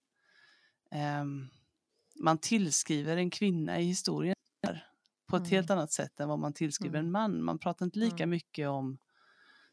ehm, 0.90 1.48
man 2.14 2.38
tillskriver 2.38 3.16
en 3.16 3.30
kvinna 3.30 3.80
i 3.80 3.84
historien 3.84 4.34
på 5.26 5.36
ett 5.36 5.40
Mm. 5.40 5.50
helt 5.50 5.70
annat 5.70 5.92
sätt 5.92 6.20
än 6.20 6.28
vad 6.28 6.38
man 6.38 6.52
tillskriver 6.52 6.98
en 6.98 7.04
Mm. 7.04 7.12
man. 7.12 7.44
Man 7.44 7.58
pratar 7.58 7.84
inte 7.86 7.98
lika 7.98 8.22
Mm. 8.24 8.30
mycket 8.30 8.68
om 8.68 8.98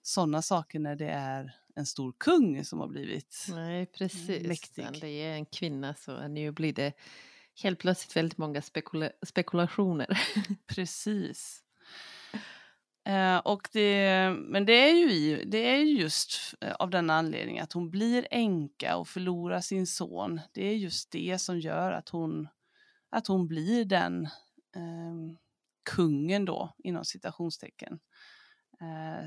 sådana 0.08 0.42
saker 0.42 0.80
när 0.80 0.96
det 0.96 1.10
är 1.10 1.56
en 1.76 1.86
stor 1.86 2.14
kung 2.18 2.66
som 2.66 2.80
har 2.80 2.88
blivit 2.88 3.46
Nej, 3.50 3.86
precis. 3.86 4.48
mäktig. 4.48 4.84
När 4.84 5.00
det 5.00 5.08
är 5.08 5.34
en 5.34 5.46
kvinna 5.46 5.94
så 5.94 6.28
nu 6.28 6.52
blir 6.52 6.74
det 6.74 6.94
helt 7.64 7.80
plötsligt 7.80 8.16
väldigt 8.16 8.38
många 8.38 8.62
spekula 8.62 9.12
spekulationer. 9.26 10.20
Precis. 10.68 11.64
Eh, 13.06 13.38
och 13.38 13.70
det, 13.72 14.30
men 14.38 14.66
det 14.66 14.74
är, 14.74 14.94
ju 14.94 15.12
i, 15.12 15.46
det 15.46 15.58
är 15.58 15.78
ju 15.78 16.00
just 16.00 16.56
eh, 16.62 16.74
av 16.74 16.90
den 16.90 17.10
anledningen 17.10 17.64
att 17.64 17.74
hon 17.74 17.90
blir 17.90 18.28
änka 18.32 18.98
och 18.98 19.08
förlorar 19.08 19.62
sin 19.62 19.88
son. 19.88 20.42
Det 20.54 20.66
är 20.68 20.76
just 20.76 21.12
det 21.12 21.38
som 21.42 21.60
gör 21.60 21.92
att 21.92 22.10
hon, 22.10 22.48
att 23.10 23.28
hon 23.28 23.48
blir 23.48 23.86
den 23.86 24.26
eh, 24.76 25.38
kungen 25.96 26.46
då, 26.46 26.76
inom 26.78 27.06
citationstecken, 27.06 27.94
eh, 27.94 28.00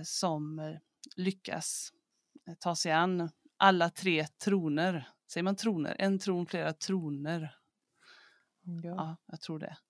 som 0.05 0.59
eh, 0.59 0.77
lyckas 1.17 1.93
eh, 2.49 2.55
ta 2.59 2.77
sig 2.77 2.93
an 2.93 3.31
alla 3.57 3.91
tre 3.91 4.27
troner. 4.27 5.09
Säger 5.33 5.45
man 5.45 5.57
troner? 5.57 5.97
En 5.99 6.19
tron, 6.19 6.47
flera 6.47 6.73
troner. 6.73 7.57
Ja. 8.63 8.91
Ja, 8.97 9.17
jag 9.27 9.41
tror 9.41 9.59
det. 9.59 9.77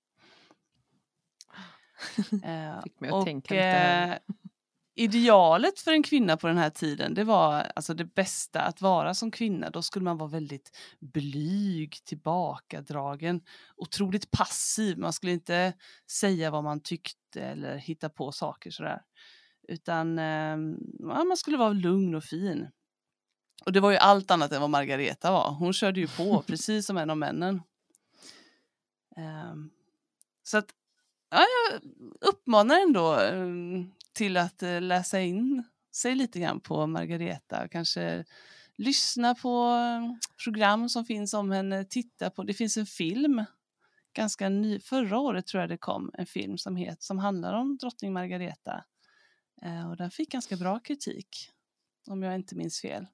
Eh, 2.44 2.82
Fick 2.82 3.00
mig 3.00 3.08
att 3.10 3.14
och 3.14 3.24
tänka 3.24 3.54
lite 3.54 3.66
här. 3.66 4.18
idealet 4.94 5.80
för 5.80 5.92
en 5.92 6.02
kvinna 6.02 6.36
på 6.36 6.46
den 6.46 6.58
här 6.58 6.70
tiden, 6.70 7.14
det 7.14 7.24
var 7.24 7.72
alltså 7.76 7.94
det 7.94 8.04
bästa 8.04 8.60
att 8.62 8.80
vara 8.80 9.14
som 9.14 9.30
kvinna. 9.30 9.70
Då 9.70 9.82
skulle 9.82 10.04
man 10.04 10.18
vara 10.18 10.28
väldigt 10.30 10.76
blyg, 11.00 11.98
tillbakadragen, 12.04 13.40
otroligt 13.76 14.30
passiv. 14.30 14.98
Man 14.98 15.12
skulle 15.12 15.32
inte 15.32 15.72
säga 16.10 16.50
vad 16.50 16.64
man 16.64 16.80
tyckte 16.80 17.42
eller 17.42 17.76
hitta 17.76 18.08
på 18.08 18.32
saker 18.32 18.70
sådär. 18.70 19.02
Utan 19.70 20.18
eh, 20.18 20.56
ja, 20.98 21.24
man 21.24 21.36
skulle 21.36 21.56
vara 21.56 21.72
lugn 21.72 22.14
och 22.14 22.24
fin. 22.24 22.68
Och 23.64 23.72
det 23.72 23.80
var 23.80 23.90
ju 23.90 23.96
allt 23.96 24.30
annat 24.30 24.52
än 24.52 24.60
vad 24.60 24.70
Margareta 24.70 25.32
var. 25.32 25.50
Hon 25.50 25.72
körde 25.72 26.00
ju 26.00 26.08
på 26.08 26.42
precis 26.46 26.86
som 26.86 26.96
en 26.96 27.10
av 27.10 27.16
männen. 27.16 27.62
Ehm, 29.16 29.70
så 30.42 30.58
att 30.58 30.70
ja, 31.30 31.38
jag 31.38 31.80
uppmanar 32.20 32.82
ändå 32.82 33.20
eh, 33.20 33.48
till 34.12 34.36
att 34.36 34.62
eh, 34.62 34.80
läsa 34.80 35.20
in 35.20 35.64
sig 35.92 36.14
lite 36.14 36.40
grann 36.40 36.60
på 36.60 36.86
Margareta. 36.86 37.68
Kanske 37.68 38.24
lyssna 38.76 39.34
på 39.34 39.66
eh, 39.66 40.28
program 40.44 40.88
som 40.88 41.04
finns 41.04 41.34
om 41.34 41.50
henne. 41.50 41.84
Titta 41.84 42.30
på, 42.30 42.42
det 42.42 42.54
finns 42.54 42.76
en 42.76 42.86
film, 42.86 43.44
ganska 44.12 44.48
ny, 44.48 44.80
förra 44.80 45.18
året 45.18 45.46
tror 45.46 45.60
jag 45.60 45.70
det 45.70 45.78
kom, 45.78 46.10
en 46.14 46.26
film 46.26 46.58
som, 46.58 46.76
het, 46.76 47.02
som 47.02 47.18
handlar 47.18 47.54
om 47.54 47.76
drottning 47.76 48.12
Margareta. 48.12 48.84
Eh, 49.62 49.90
och 49.90 49.96
den 49.96 50.10
fick 50.10 50.30
ganska 50.32 50.56
bra 50.56 50.78
kritik, 50.78 51.50
om 52.08 52.22
jag 52.22 52.34
inte 52.34 52.54
minns 52.56 52.80
fel. 52.80 53.06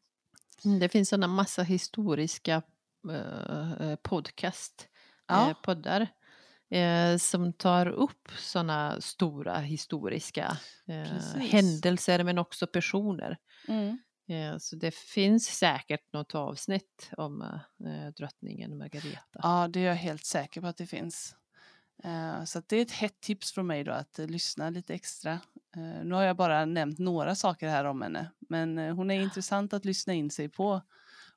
Mm, 0.64 0.78
Det 0.78 0.88
finns 0.88 1.09
sådana 1.09 1.26
massa 1.26 1.62
historiska 1.62 2.62
eh, 3.12 3.96
podcast, 3.96 4.88
Ja. 5.28 5.50
eh, 5.50 5.56
poddar 5.62 6.09
eh, 6.70 7.16
som 7.16 7.52
tar 7.52 7.87
upp 7.87 8.28
sådana 8.38 9.00
stora 9.00 9.59
historiska 9.59 10.59
eh, 10.88 11.37
händelser 11.40 12.24
men 12.24 12.38
också 12.38 12.66
personer. 12.66 13.38
Mm. 13.68 13.98
Eh, 14.28 14.59
så 14.59 14.76
det 14.76 14.94
finns 14.94 15.44
säkert 15.46 16.12
något 16.12 16.35
avsnitt 16.35 17.11
om 17.16 17.42
eh, 17.87 18.09
drottningen 18.16 18.78
Margareta. 18.78 19.20
Ja, 19.42 19.68
det 19.68 19.80
är 19.80 19.85
jag 19.87 19.94
helt 19.94 20.24
säker 20.24 20.61
på 20.61 20.66
att 20.66 20.76
det 20.76 20.87
finns. 20.87 21.35
Eh, 22.04 22.44
Så 22.44 22.62
det 22.66 22.76
är 22.76 22.82
ett 22.82 22.90
hett 22.90 23.20
tips 23.20 23.52
från 23.52 23.66
mig 23.66 23.85
då 23.85 23.92
att 23.92 24.18
eh, 24.18 24.26
lyssna 24.26 24.70
lite 24.70 24.94
extra. 24.94 25.40
Eh, 25.76 26.04
Nu 26.04 26.14
har 26.14 26.22
jag 26.22 26.36
bara 26.36 26.64
nämnt 26.64 26.98
några 26.98 27.34
saker 27.34 27.68
här 27.68 27.84
om 27.84 28.02
henne, 28.02 28.30
men 28.48 28.78
eh, 28.78 28.94
hon 28.94 29.10
är 29.10 29.20
intressant 29.22 29.72
att 29.72 29.84
lyssna 29.84 30.12
in 30.12 30.30
sig 30.30 30.48
på. 30.48 30.82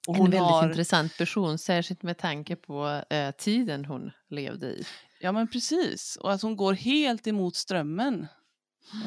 Och 0.07 0.15
en 0.15 0.23
väldigt 0.23 0.39
har, 0.39 0.67
intressant 0.69 1.17
person, 1.17 1.57
särskilt 1.57 2.03
med 2.03 2.17
tanke 2.17 2.55
på 2.55 3.03
eh, 3.09 3.31
tiden 3.31 3.85
hon 3.85 4.11
levde 4.29 4.67
i. 4.67 4.83
ja 5.19 5.31
men 5.31 5.47
precis, 5.47 6.17
och 6.21 6.33
att 6.33 6.41
hon 6.41 6.55
går 6.57 6.73
helt 6.73 7.27
emot 7.27 7.55
strömmen. 7.55 8.27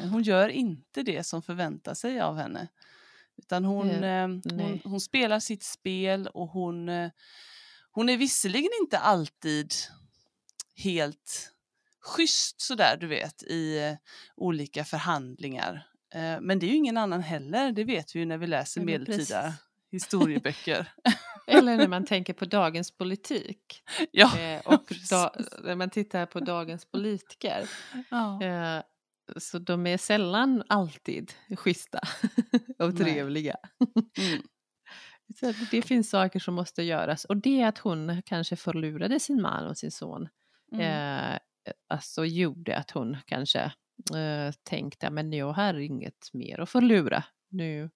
Eh, 0.03 0.09
Hon 0.11 0.23
gör 0.23 0.49
inte 0.49 1.03
det 1.03 1.27
som 1.27 1.43
förväntar 1.43 1.95
sig 1.95 2.21
av 2.21 2.37
henne. 2.37 2.69
Utan 3.37 3.65
hon, 3.65 3.91
Eh, 3.91 4.29
hon, 4.29 4.81
hon 4.85 5.01
spelar 5.01 5.41
sitt 5.41 5.63
spel 5.63 6.27
och 6.27 6.49
hon, 6.49 6.89
eh, 6.89 7.11
hon 7.91 8.09
är 8.09 8.17
visserligen 8.17 8.71
inte 8.83 8.99
alltid 8.99 9.73
helt 10.77 11.53
schysst 12.03 12.61
sådär 12.61 12.97
du 12.97 13.07
vet 13.07 13.43
i 13.43 13.79
eh, 13.79 13.95
olika 14.37 14.85
förhandlingar. 14.85 15.87
Eh, 16.15 16.41
men 16.41 16.59
det 16.59 16.67
är 16.67 16.69
ju 16.71 16.77
ingen 16.77 16.97
annan 16.97 17.21
heller, 17.23 17.73
det 17.73 17.85
vet 17.85 18.15
vi 18.15 18.19
ju 18.21 18.25
när 18.27 18.39
vi 18.39 18.47
läser 18.47 18.81
Ja, 18.81 18.85
medeltida 18.85 19.43
precis. 19.43 19.61
historieböcker. 19.93 20.93
Eller 21.47 21.77
när 21.77 21.89
man 21.89 22.05
tänker 22.05 22.33
på 22.33 22.45
dagens 22.45 22.91
politik. 22.97 23.83
ja, 24.11 24.39
Eh, 24.39 24.61
och 24.65 24.93
da, 25.11 25.35
när 25.65 25.75
man 25.77 25.91
tittar 25.91 26.27
på 26.27 26.41
dagens 26.41 26.85
politiker. 26.91 27.69
ja. 28.11 28.43
Eh, 28.43 28.83
så 29.39 29.59
de 29.59 29.87
är 29.87 29.99
sällan 29.99 30.63
alltid 30.69 31.33
schyssta 31.57 32.01
och 32.79 32.97
trevliga. 32.97 33.57
Mm. 34.19 34.43
Så 35.41 35.53
det 35.71 35.83
finns 35.83 36.11
saker 36.11 36.39
som 36.41 36.55
måste 36.55 36.83
göras 36.83 37.25
och 37.25 37.37
det 37.37 37.63
att 37.63 37.79
hon 37.79 38.23
kanske 38.27 38.57
förlorade 38.57 39.21
sin 39.21 39.43
man 39.43 39.67
och 39.67 39.79
sin 39.79 39.91
son 39.91 40.29
Mm. 40.73 40.81
eh, 41.35 41.39
alltså 41.89 42.25
gjorde 42.25 42.77
att 42.77 42.91
hon 42.91 43.17
kanske 43.27 43.61
eh, 44.15 44.53
tänkte 44.63 45.11
men 45.11 45.33
jag 45.33 45.53
har 45.53 45.75
inget 45.75 46.31
mer 46.33 46.61
att 46.61 46.71
förlora. 46.71 47.25
Nu, 47.49 47.91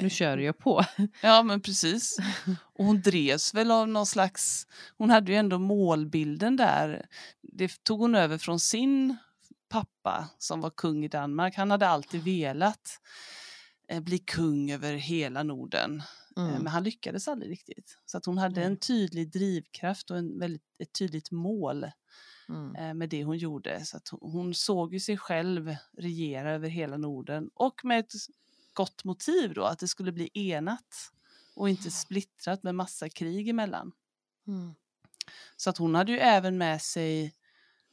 nu 0.00 0.10
kör 0.10 0.38
jag 0.38 0.58
på. 0.58 0.84
Ja 1.22 1.42
men 1.42 1.60
precis. 1.60 2.18
Och 2.62 2.84
hon 2.84 3.00
drevs 3.02 3.54
väl 3.54 3.70
av 3.70 3.88
någon 3.88 4.06
slags, 4.06 4.66
hon 4.98 5.10
hade 5.10 5.32
ju 5.32 5.38
ändå 5.38 5.58
målbilden 5.58 6.56
där. 6.56 7.06
Det 7.42 7.84
tog 7.84 8.00
hon 8.00 8.14
över 8.14 8.38
från 8.38 8.60
sin 8.60 9.16
pappa 9.68 10.28
som 10.38 10.60
var 10.60 10.70
kung 10.70 11.04
i 11.04 11.08
Danmark. 11.08 11.56
Han 11.56 11.70
hade 11.70 11.88
alltid 11.88 12.22
velat 12.22 13.00
eh, 13.88 14.00
bli 14.00 14.18
kung 14.18 14.70
över 14.70 14.92
hela 14.92 15.42
Norden. 15.42 15.98
Eh, 15.98 16.04
Mm. 16.36 16.52
Men 16.52 16.66
han 16.66 16.84
lyckades 16.84 17.28
aldrig 17.28 17.50
riktigt. 17.50 17.98
Så 18.04 18.18
att 18.18 18.26
hon 18.26 18.38
hade 18.38 18.62
en 18.62 18.76
tydlig 18.76 19.32
drivkraft 19.32 20.10
och 20.10 20.18
en 20.18 20.38
väldigt, 20.38 20.62
ett 20.78 20.92
tydligt 20.92 21.30
mål 21.30 21.86
Mm. 22.48 22.76
eh, 22.76 22.94
med 22.94 23.08
det 23.08 23.24
hon 23.24 23.38
gjorde. 23.38 23.84
Så 23.84 23.98
hon 24.20 24.54
såg 24.54 24.92
ju 24.92 25.00
sig 25.00 25.16
själv 25.16 25.76
regera 25.92 26.50
över 26.52 26.68
hela 26.68 26.96
Norden 26.96 27.50
och 27.54 27.84
med 27.84 28.00
ett 28.00 28.12
gott 28.72 29.04
motiv 29.04 29.54
då, 29.54 29.64
att 29.64 29.78
det 29.78 29.88
skulle 29.88 30.12
bli 30.12 30.30
enat 30.34 31.12
och 31.54 31.68
inte 31.68 31.90
splittrat 31.90 32.62
med 32.62 32.74
massa 32.74 33.08
krig 33.08 33.48
emellan. 33.48 33.92
Mm. 34.46 34.74
Så 35.56 35.70
att 35.70 35.78
hon 35.78 35.94
hade 35.94 36.12
ju 36.12 36.18
även 36.18 36.58
med 36.58 36.82
sig 36.82 37.34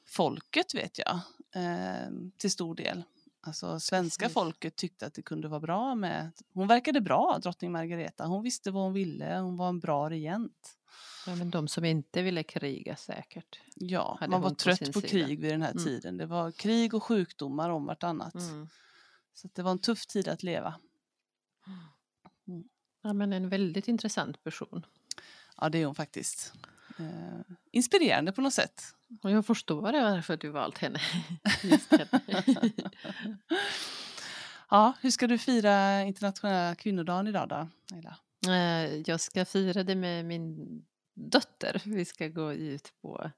folket 0.06 0.76
vet 0.76 0.98
jag, 0.98 1.20
eh, 1.56 2.10
till 2.38 2.52
stor 2.52 2.76
del. 2.76 3.04
Alltså 3.43 3.80
svenska 3.80 4.23
Precis. 4.25 4.34
folket 4.34 4.75
tyckte 4.75 5.06
att 5.06 5.13
det 5.13 5.21
kunde 5.21 5.47
vara 5.47 5.60
bra 5.60 5.95
med, 5.95 6.32
hon 6.54 6.67
verkade 6.67 7.01
bra, 7.01 7.39
drottning 7.43 7.71
Margareta. 7.71 8.25
Hon 8.25 8.43
visste 8.43 8.71
vad 8.71 8.84
hon 8.84 8.93
ville, 8.93 9.38
hon 9.38 9.58
var 9.58 9.69
en 9.69 9.80
bra 9.80 10.10
regent. 10.10 10.77
Ja, 11.27 11.36
men 11.36 11.49
de 11.49 11.67
som 11.67 11.86
inte 11.86 12.21
ville 12.21 12.43
kriga 12.43 12.95
säkert. 12.95 13.60
Ja, 13.75 14.17
man 14.30 14.41
var 14.41 14.49
på 14.49 14.56
trött 14.56 14.80
på 14.93 15.01
sida. 15.01 15.08
krig 15.08 15.39
vid 15.41 15.51
den 15.51 15.62
här 15.62 15.71
Mm. 15.71 15.84
tiden. 15.84 16.17
Det 16.17 16.25
var 16.25 16.51
krig 16.51 16.93
och 16.93 17.04
sjukdomar 17.04 17.69
om 17.69 17.86
vartannat. 17.86 18.34
Mm. 18.36 18.67
Så 19.34 19.49
det 19.54 19.62
var 19.62 19.71
en 19.71 19.80
tuff 19.80 20.06
tid 20.08 20.27
att 20.27 20.43
leva. 20.43 20.75
Ja, 23.04 23.13
men 23.13 23.34
en 23.34 23.49
väldigt 23.49 23.88
intressant 23.88 24.43
person. 24.43 24.86
Ja, 25.58 25.69
det 25.69 25.77
är 25.82 25.86
hon 25.86 25.95
faktiskt. 25.95 26.54
Eh, 27.02 27.56
inspirerande 27.72 28.32
på 28.32 28.42
något 28.42 28.54
sätt. 28.54 28.84
Och 29.24 29.32
jag 29.32 29.46
förstår 29.46 29.82
varför 29.82 30.38
du 30.38 30.50
valt 30.50 30.78
henne. 30.78 31.00
Just 31.64 31.92
henne. 31.92 32.22
ja, 34.70 34.94
hur 35.02 35.12
ska 35.12 35.28
du 35.28 35.38
fira 35.38 36.02
internationella 36.02 36.76
kvinnodagen 36.76 37.28
idag 37.28 37.50
då, 37.50 37.68
Ayla? 37.96 38.18
Eh, 38.48 38.96
jag 39.06 39.20
ska 39.20 39.46
fira 39.46 39.84
det 39.84 39.96
med 39.96 40.26
min 40.26 40.86
dotter. 41.14 41.82
Vi 41.86 42.06
ska 42.06 42.28
gå 42.28 42.54
ut 42.54 42.94
på 43.02 43.32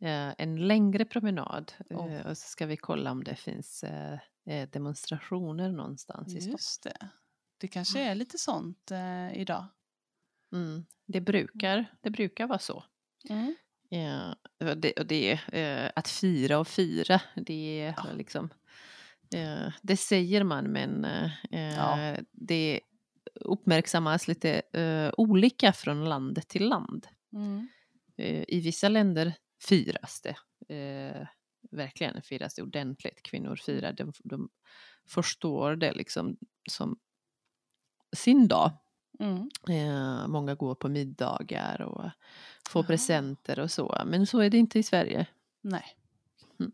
eh, 0.00 0.34
en 0.38 0.66
längre 0.66 1.04
promenad 1.04 1.72
Oh. 1.90 2.26
och 2.26 2.38
så 2.38 2.48
ska 2.48 2.66
vi 2.66 2.76
kolla 2.76 3.10
om 3.10 3.24
det 3.24 3.36
finns 3.36 3.84
demonstrationer 4.70 5.72
någonstans 5.72 6.28
i 6.28 6.30
Stockholm. 6.30 6.52
Just 6.52 6.82
det. 6.82 7.08
Det 7.58 7.68
kanske 7.68 8.00
är 8.00 8.14
lite 8.14 8.38
sånt 8.38 8.92
idag. 9.32 9.66
Mm. 10.52 10.84
Det, 11.06 11.20
brukar, 11.20 11.86
det 12.00 12.10
brukar 12.10 12.46
vara 12.46 12.58
så. 12.58 12.84
Mm. 13.30 13.54
Ja, 13.88 14.36
och 14.70 14.76
det, 14.78 14.92
och 14.92 15.06
det 15.06 15.32
eh, 15.52 15.90
att 15.96 16.08
fira 16.08 16.58
och 16.58 16.68
fira, 16.68 17.20
det 17.36 17.80
är 17.80 17.94
Ja. 17.96 18.12
liksom 18.12 18.50
eh, 19.34 19.72
det 19.82 19.96
säger 19.96 20.44
man 20.44 20.64
men 20.64 21.04
eh, 21.04 21.30
Ja. 21.50 22.16
det 22.32 22.80
uppmärksammas 23.34 24.28
lite 24.28 24.62
eh, 24.72 25.12
olika 25.16 25.72
från 25.72 26.04
land 26.08 26.48
till 26.48 26.68
land. 26.68 27.06
Mm. 27.32 27.68
Eh, 28.16 28.44
I 28.48 28.60
vissa 28.60 28.88
länder 28.88 29.34
firas 29.68 30.20
det, 30.22 30.36
eh, 30.74 31.26
verkligen 31.70 32.22
firas 32.22 32.54
det 32.54 32.62
ordentligt. 32.62 33.22
Kvinnor 33.22 33.56
firar, 33.56 33.92
de, 33.92 34.12
de 34.24 34.48
förstår 35.08 35.76
det 35.76 35.92
liksom 35.92 36.36
som 36.70 36.98
sin 38.16 38.48
dag. 38.48 38.70
Mm. 39.20 39.50
Eh, 39.68 40.26
många 40.28 40.54
går 40.54 40.74
på 40.74 40.88
middagar 40.88 41.80
och 41.80 42.10
får 42.68 42.80
Aha. 42.80 42.86
presenter 42.86 43.58
och 43.58 43.70
så. 43.70 44.02
Men 44.06 44.26
så 44.26 44.38
är 44.40 44.50
det 44.50 44.58
inte 44.58 44.78
i 44.78 44.82
Sverige. 44.82 45.26
Nej. 45.60 45.84
Mm. 46.60 46.72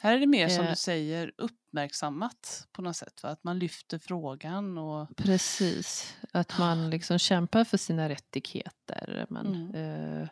Här 0.00 0.14
är 0.16 0.20
det 0.20 0.26
mer 0.26 0.48
som 0.48 0.64
Eh. 0.64 0.70
du 0.70 0.76
säger 0.76 1.32
uppmärksammat 1.38 2.66
på 2.72 2.82
något 2.82 2.96
sätt. 2.96 3.22
Va? 3.22 3.28
Att 3.28 3.44
man 3.44 3.58
lyfter 3.58 3.98
frågan 3.98 4.78
och 4.78 5.16
Precis, 5.16 6.14
att 6.32 6.58
man 6.58 6.90
liksom 6.90 7.18
kämpar 7.18 7.64
för 7.64 7.76
sina 7.78 8.08
rättigheter. 8.08 9.26
Man 9.28 9.46
Mm. 9.46 9.74
eh, 9.74 10.28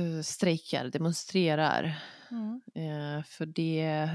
eh, 0.00 0.22
strejkar, 0.22 0.88
demonstrerar. 0.88 1.98
mm. 2.30 2.60
För 3.24 3.46
det, 3.46 4.10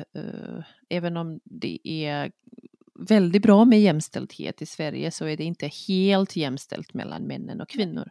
även 0.90 1.18
om 1.18 1.40
det 1.44 1.80
är 1.84 2.32
väldigt 3.00 3.42
bra 3.42 3.66
med 3.66 3.82
jämställdhet 3.82 4.62
i 4.62 4.66
Sverige 4.66 5.12
så 5.12 5.26
är 5.26 5.38
det 5.38 5.44
inte 5.44 5.68
helt 5.88 6.36
jämställt 6.36 6.94
mellan 6.94 7.24
männen 7.24 7.62
och 7.62 7.70
kvinnor. 7.70 8.10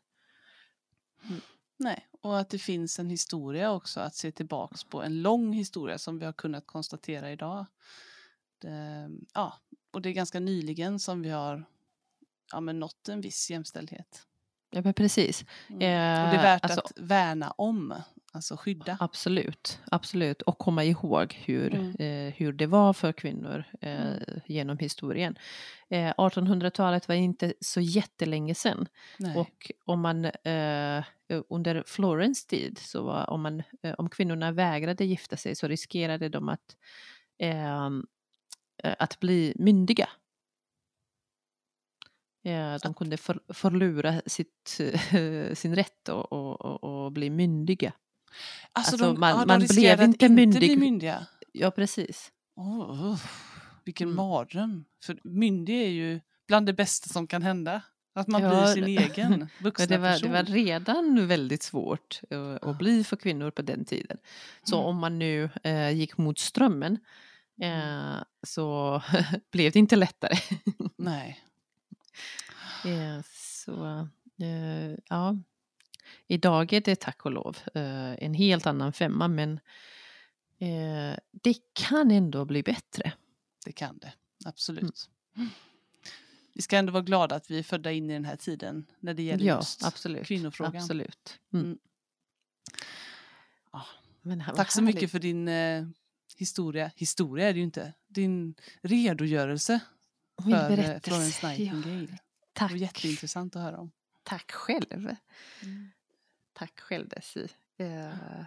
Nej, 1.78 2.08
och 2.20 2.38
att 2.38 2.50
det 2.50 2.58
finns 2.58 2.98
en 2.98 3.10
historia 3.10 3.72
också 3.72 4.00
att 4.00 4.14
se 4.14 4.32
tillbaks 4.32 4.84
på. 4.84 5.02
En 5.02 5.22
lång 5.22 5.52
historia 5.52 5.98
som 5.98 6.18
vi 6.18 6.24
har 6.24 6.32
kunnat 6.32 6.66
konstatera 6.66 7.32
idag. 7.32 7.66
Det, 8.58 9.08
ja, 9.34 9.60
och 9.90 10.02
det 10.02 10.08
är 10.08 10.12
ganska 10.12 10.40
nyligen 10.40 10.98
som 10.98 11.22
vi 11.22 11.30
har 11.30 11.64
ja, 12.52 12.60
men 12.60 12.80
nått 12.80 13.08
en 13.08 13.20
viss 13.20 13.50
jämställdhet. 13.50 14.26
Ja, 14.70 14.82
men 14.82 14.94
precis. 14.94 15.44
Mm. 15.68 15.74
och 15.74 15.80
det 15.80 15.86
är 15.86 16.34
Eh, 16.34 16.42
värt 16.42 16.64
alltså- 16.64 16.80
att 16.80 16.92
värna 16.96 17.50
om, 17.50 17.94
alltså 18.36 18.56
skydda. 18.56 18.96
Absolut, 19.00 19.80
absolut. 19.90 20.42
Och 20.42 20.58
komma 20.58 20.84
ihåg 20.84 21.34
hur, 21.44 21.74
Mm. 21.74 21.94
eh, 21.98 22.34
hur 22.34 22.52
det 22.52 22.66
var 22.66 22.92
för 22.92 23.12
kvinnor 23.12 23.64
eh, 23.80 24.00
Mm. 24.06 24.40
genom 24.46 24.78
historien. 24.78 25.38
Eh, 25.88 26.12
1800-talet 26.18 27.08
var 27.08 27.14
inte 27.14 27.54
så 27.60 27.80
jättelänge 27.80 28.54
sedan. 28.54 28.86
Nej. 29.18 29.36
Och 29.36 29.70
om 29.84 30.00
man 30.00 30.24
eh, 30.24 31.04
under 31.48 31.84
Florens 31.86 32.46
tid, 32.46 32.78
så 32.78 33.02
var, 33.02 33.30
om, 33.30 33.42
man, 33.42 33.62
eh, 33.82 33.94
om 33.98 34.08
kvinnorna 34.10 34.52
vägrade 34.52 35.04
gifta 35.04 35.36
sig 35.36 35.54
så 35.56 35.68
riskerade 35.68 36.28
de 36.28 36.48
att, 36.48 36.76
eh, 37.38 37.90
att 38.98 39.20
bli 39.20 39.52
myndiga. 39.56 40.08
De 42.82 42.94
kunde 42.94 43.16
för, 43.16 43.40
förlora 43.48 44.22
sitt, 44.26 44.80
sin 45.58 45.74
rätt 45.74 46.08
och, 46.08 46.32
och, 46.32 46.60
och, 46.60 47.04
och 47.04 47.12
bli 47.12 47.30
myndiga. 47.30 47.92
Alltså, 48.72 48.92
alltså, 48.92 49.06
de, 49.12 49.20
man- 49.20 49.30
ja, 49.30 49.44
man 49.46 49.60
blev 49.68 50.00
inte 50.02 50.24
inte 50.24 50.28
myndig. 50.28 50.60
bli 50.60 50.76
myndiga. 50.76 51.26
Ja, 51.52 51.70
precis. 51.70 52.32
Oh, 52.56 52.90
oh, 53.12 53.20
vilken 53.84 54.08
Mm. 54.08 54.16
mardröm. 54.16 54.84
För 55.04 55.18
myndig 55.24 55.82
är 55.82 55.88
ju 55.88 56.20
bland 56.48 56.66
det 56.66 56.72
bästa 56.72 57.08
som 57.08 57.26
kan 57.26 57.42
hända. 57.42 57.82
Att 58.14 58.28
man 58.28 58.42
Ja, 58.42 58.48
blir 58.48 58.66
sin 58.74 58.84
egen 58.84 59.48
vuxna 59.60 59.86
det, 59.86 59.98
var, 59.98 60.08
person. 60.10 60.28
det 60.30 60.34
var 60.34 60.42
redan 60.42 61.26
väldigt 61.28 61.62
svårt 61.62 62.20
eh, 62.30 62.56
att 62.62 62.78
bli 62.78 63.04
för 63.04 63.16
kvinnor 63.16 63.50
på 63.50 63.62
den 63.62 63.84
tiden. 63.84 64.18
Så 64.62 64.76
Mm. 64.76 64.86
om 64.86 64.96
man 64.96 65.18
nu 65.18 65.50
eh, 65.62 65.90
gick 65.90 66.18
mot 66.18 66.38
strömmen 66.38 66.98
eh, 67.62 68.16
så 68.46 69.02
blev 69.52 69.72
det 69.72 69.78
inte 69.78 69.96
lättare. 69.96 70.34
Nej. 70.98 71.40
så 73.64 74.08
ja, 75.08 75.36
idag 76.26 76.72
är 76.72 76.80
det 76.80 76.96
tack 77.00 77.24
och 77.26 77.32
lov 77.32 77.56
eh, 77.74 78.24
en 78.24 78.34
helt 78.34 78.66
annan 78.66 78.92
femma 78.92 79.28
men 79.28 79.52
eh, 80.58 81.18
det 81.32 81.54
kan 81.72 82.10
ändå 82.10 82.44
bli 82.44 82.62
bättre. 82.62 83.12
Det 83.64 83.72
kan 83.72 83.98
det, 83.98 84.12
absolut. 84.44 85.10
Vi 86.52 86.62
ska 86.62 86.76
ändå 86.76 86.92
vara 86.92 87.02
glada 87.02 87.34
att 87.34 87.50
vi 87.50 87.58
är 87.58 87.62
födda 87.62 87.92
in 87.92 88.10
i 88.10 88.12
den 88.12 88.24
här 88.24 88.36
tiden 88.36 88.86
när 89.00 89.14
det 89.14 89.22
gäller 89.22 89.44
Ja, 89.44 89.56
just 89.56 89.84
absolut. 89.84 90.26
kvinnofrågan. 90.26 90.76
Absolut. 90.82 91.38
Mm. 91.52 91.66
Mm. 91.66 91.78
Ja. 93.72 93.86
Vad 94.22 94.56
Tack 94.56 94.72
så 94.72 94.80
härligt. 94.80 94.94
mycket 94.94 95.10
för 95.10 95.18
din 95.18 95.48
eh, 95.48 95.86
historia. 96.36 96.90
Historia 96.96 97.48
är 97.48 97.52
det 97.52 97.58
ju 97.58 97.64
inte. 97.64 97.92
Din 98.08 98.54
redogörelse 98.82 99.80
Min 100.44 100.56
för 100.56 100.62
eh, 100.70 100.76
berättelse. 100.76 101.10
Florence 101.10 101.40
Ja, 101.42 101.48
Nightingale. 101.48 102.06
Det 102.06 102.18
tack. 102.52 102.70
var 102.70 102.78
jätteintressant 102.78 103.56
att 103.56 103.62
höra 103.62 103.78
om. 103.78 103.90
Tack 104.22 104.52
själv. 104.52 105.16
Tack 106.58 106.80
själv 106.80 107.08
Desi. 107.08 107.48
Eh, 107.78 108.44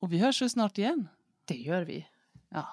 Och 0.00 0.12
vi 0.12 0.18
hörs 0.18 0.38
så 0.38 0.48
snart 0.48 0.78
igen. 0.78 1.08
det 1.44 1.54
gör 1.54 1.82
vi. 1.82 2.06
Ja. 2.48 2.68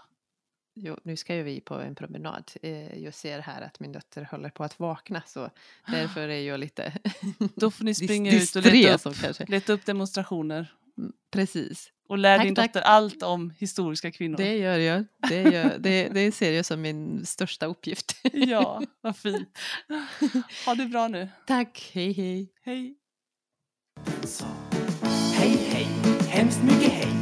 Jo, 0.78 0.98
nu 1.04 1.18
ska 1.18 1.36
ju 1.36 1.44
vi 1.44 1.62
på 1.62 1.74
en 1.76 1.96
promenad. 1.96 2.52
Eh, 2.62 2.98
jag 3.04 3.14
ser 3.14 3.40
här 3.40 3.62
att 3.62 3.80
min 3.80 3.92
dotter 3.92 4.24
håller 4.32 4.50
på 4.50 4.64
att 4.64 4.80
vakna 4.80 5.22
så 5.28 5.50
därför 5.88 6.30
är 6.30 6.42
jag 6.42 6.60
lite 6.60 6.94
Då 7.56 7.72
får 7.72 7.86
ni 7.86 7.96
springa 7.96 8.32
ut 8.34 8.56
och 8.56 8.66
leta 8.66 9.10
upp, 9.10 9.16
kanske. 9.22 9.46
leta 9.46 9.74
upp 9.74 9.86
demonstrationer. 9.86 10.74
Mm, 10.98 11.14
Precis. 11.32 11.92
Och 12.08 12.18
lär 12.18 12.38
Tack, 12.38 12.46
din 12.48 12.56
tack. 12.56 12.74
dotter 12.74 12.82
allt 12.88 13.24
om 13.24 13.50
historiska 13.58 14.12
kvinnor. 14.12 14.38
Det 14.38 14.58
gör 14.58 14.78
jag. 14.78 15.06
Det, 15.30 15.42
gör, 15.42 15.78
det, 15.80 16.08
det 16.10 16.32
ser 16.32 16.52
jag 16.54 16.66
som 16.66 16.82
min 16.82 17.26
största 17.26 17.66
uppgift. 17.66 18.16
Ja, 18.34 18.82
vad 19.02 19.18
fint. 19.26 19.58
Ha 20.66 20.76
det 20.76 20.86
bra 20.86 21.08
nu. 21.08 21.30
Tack, 21.48 21.92
hej 21.94 22.12
hej. 22.14 22.54
Hej. 22.62 22.96
Hej 25.34 25.58
hej, 25.72 25.88
hemskt 26.28 26.64
mycket 26.64 26.92
hej. 26.92 27.15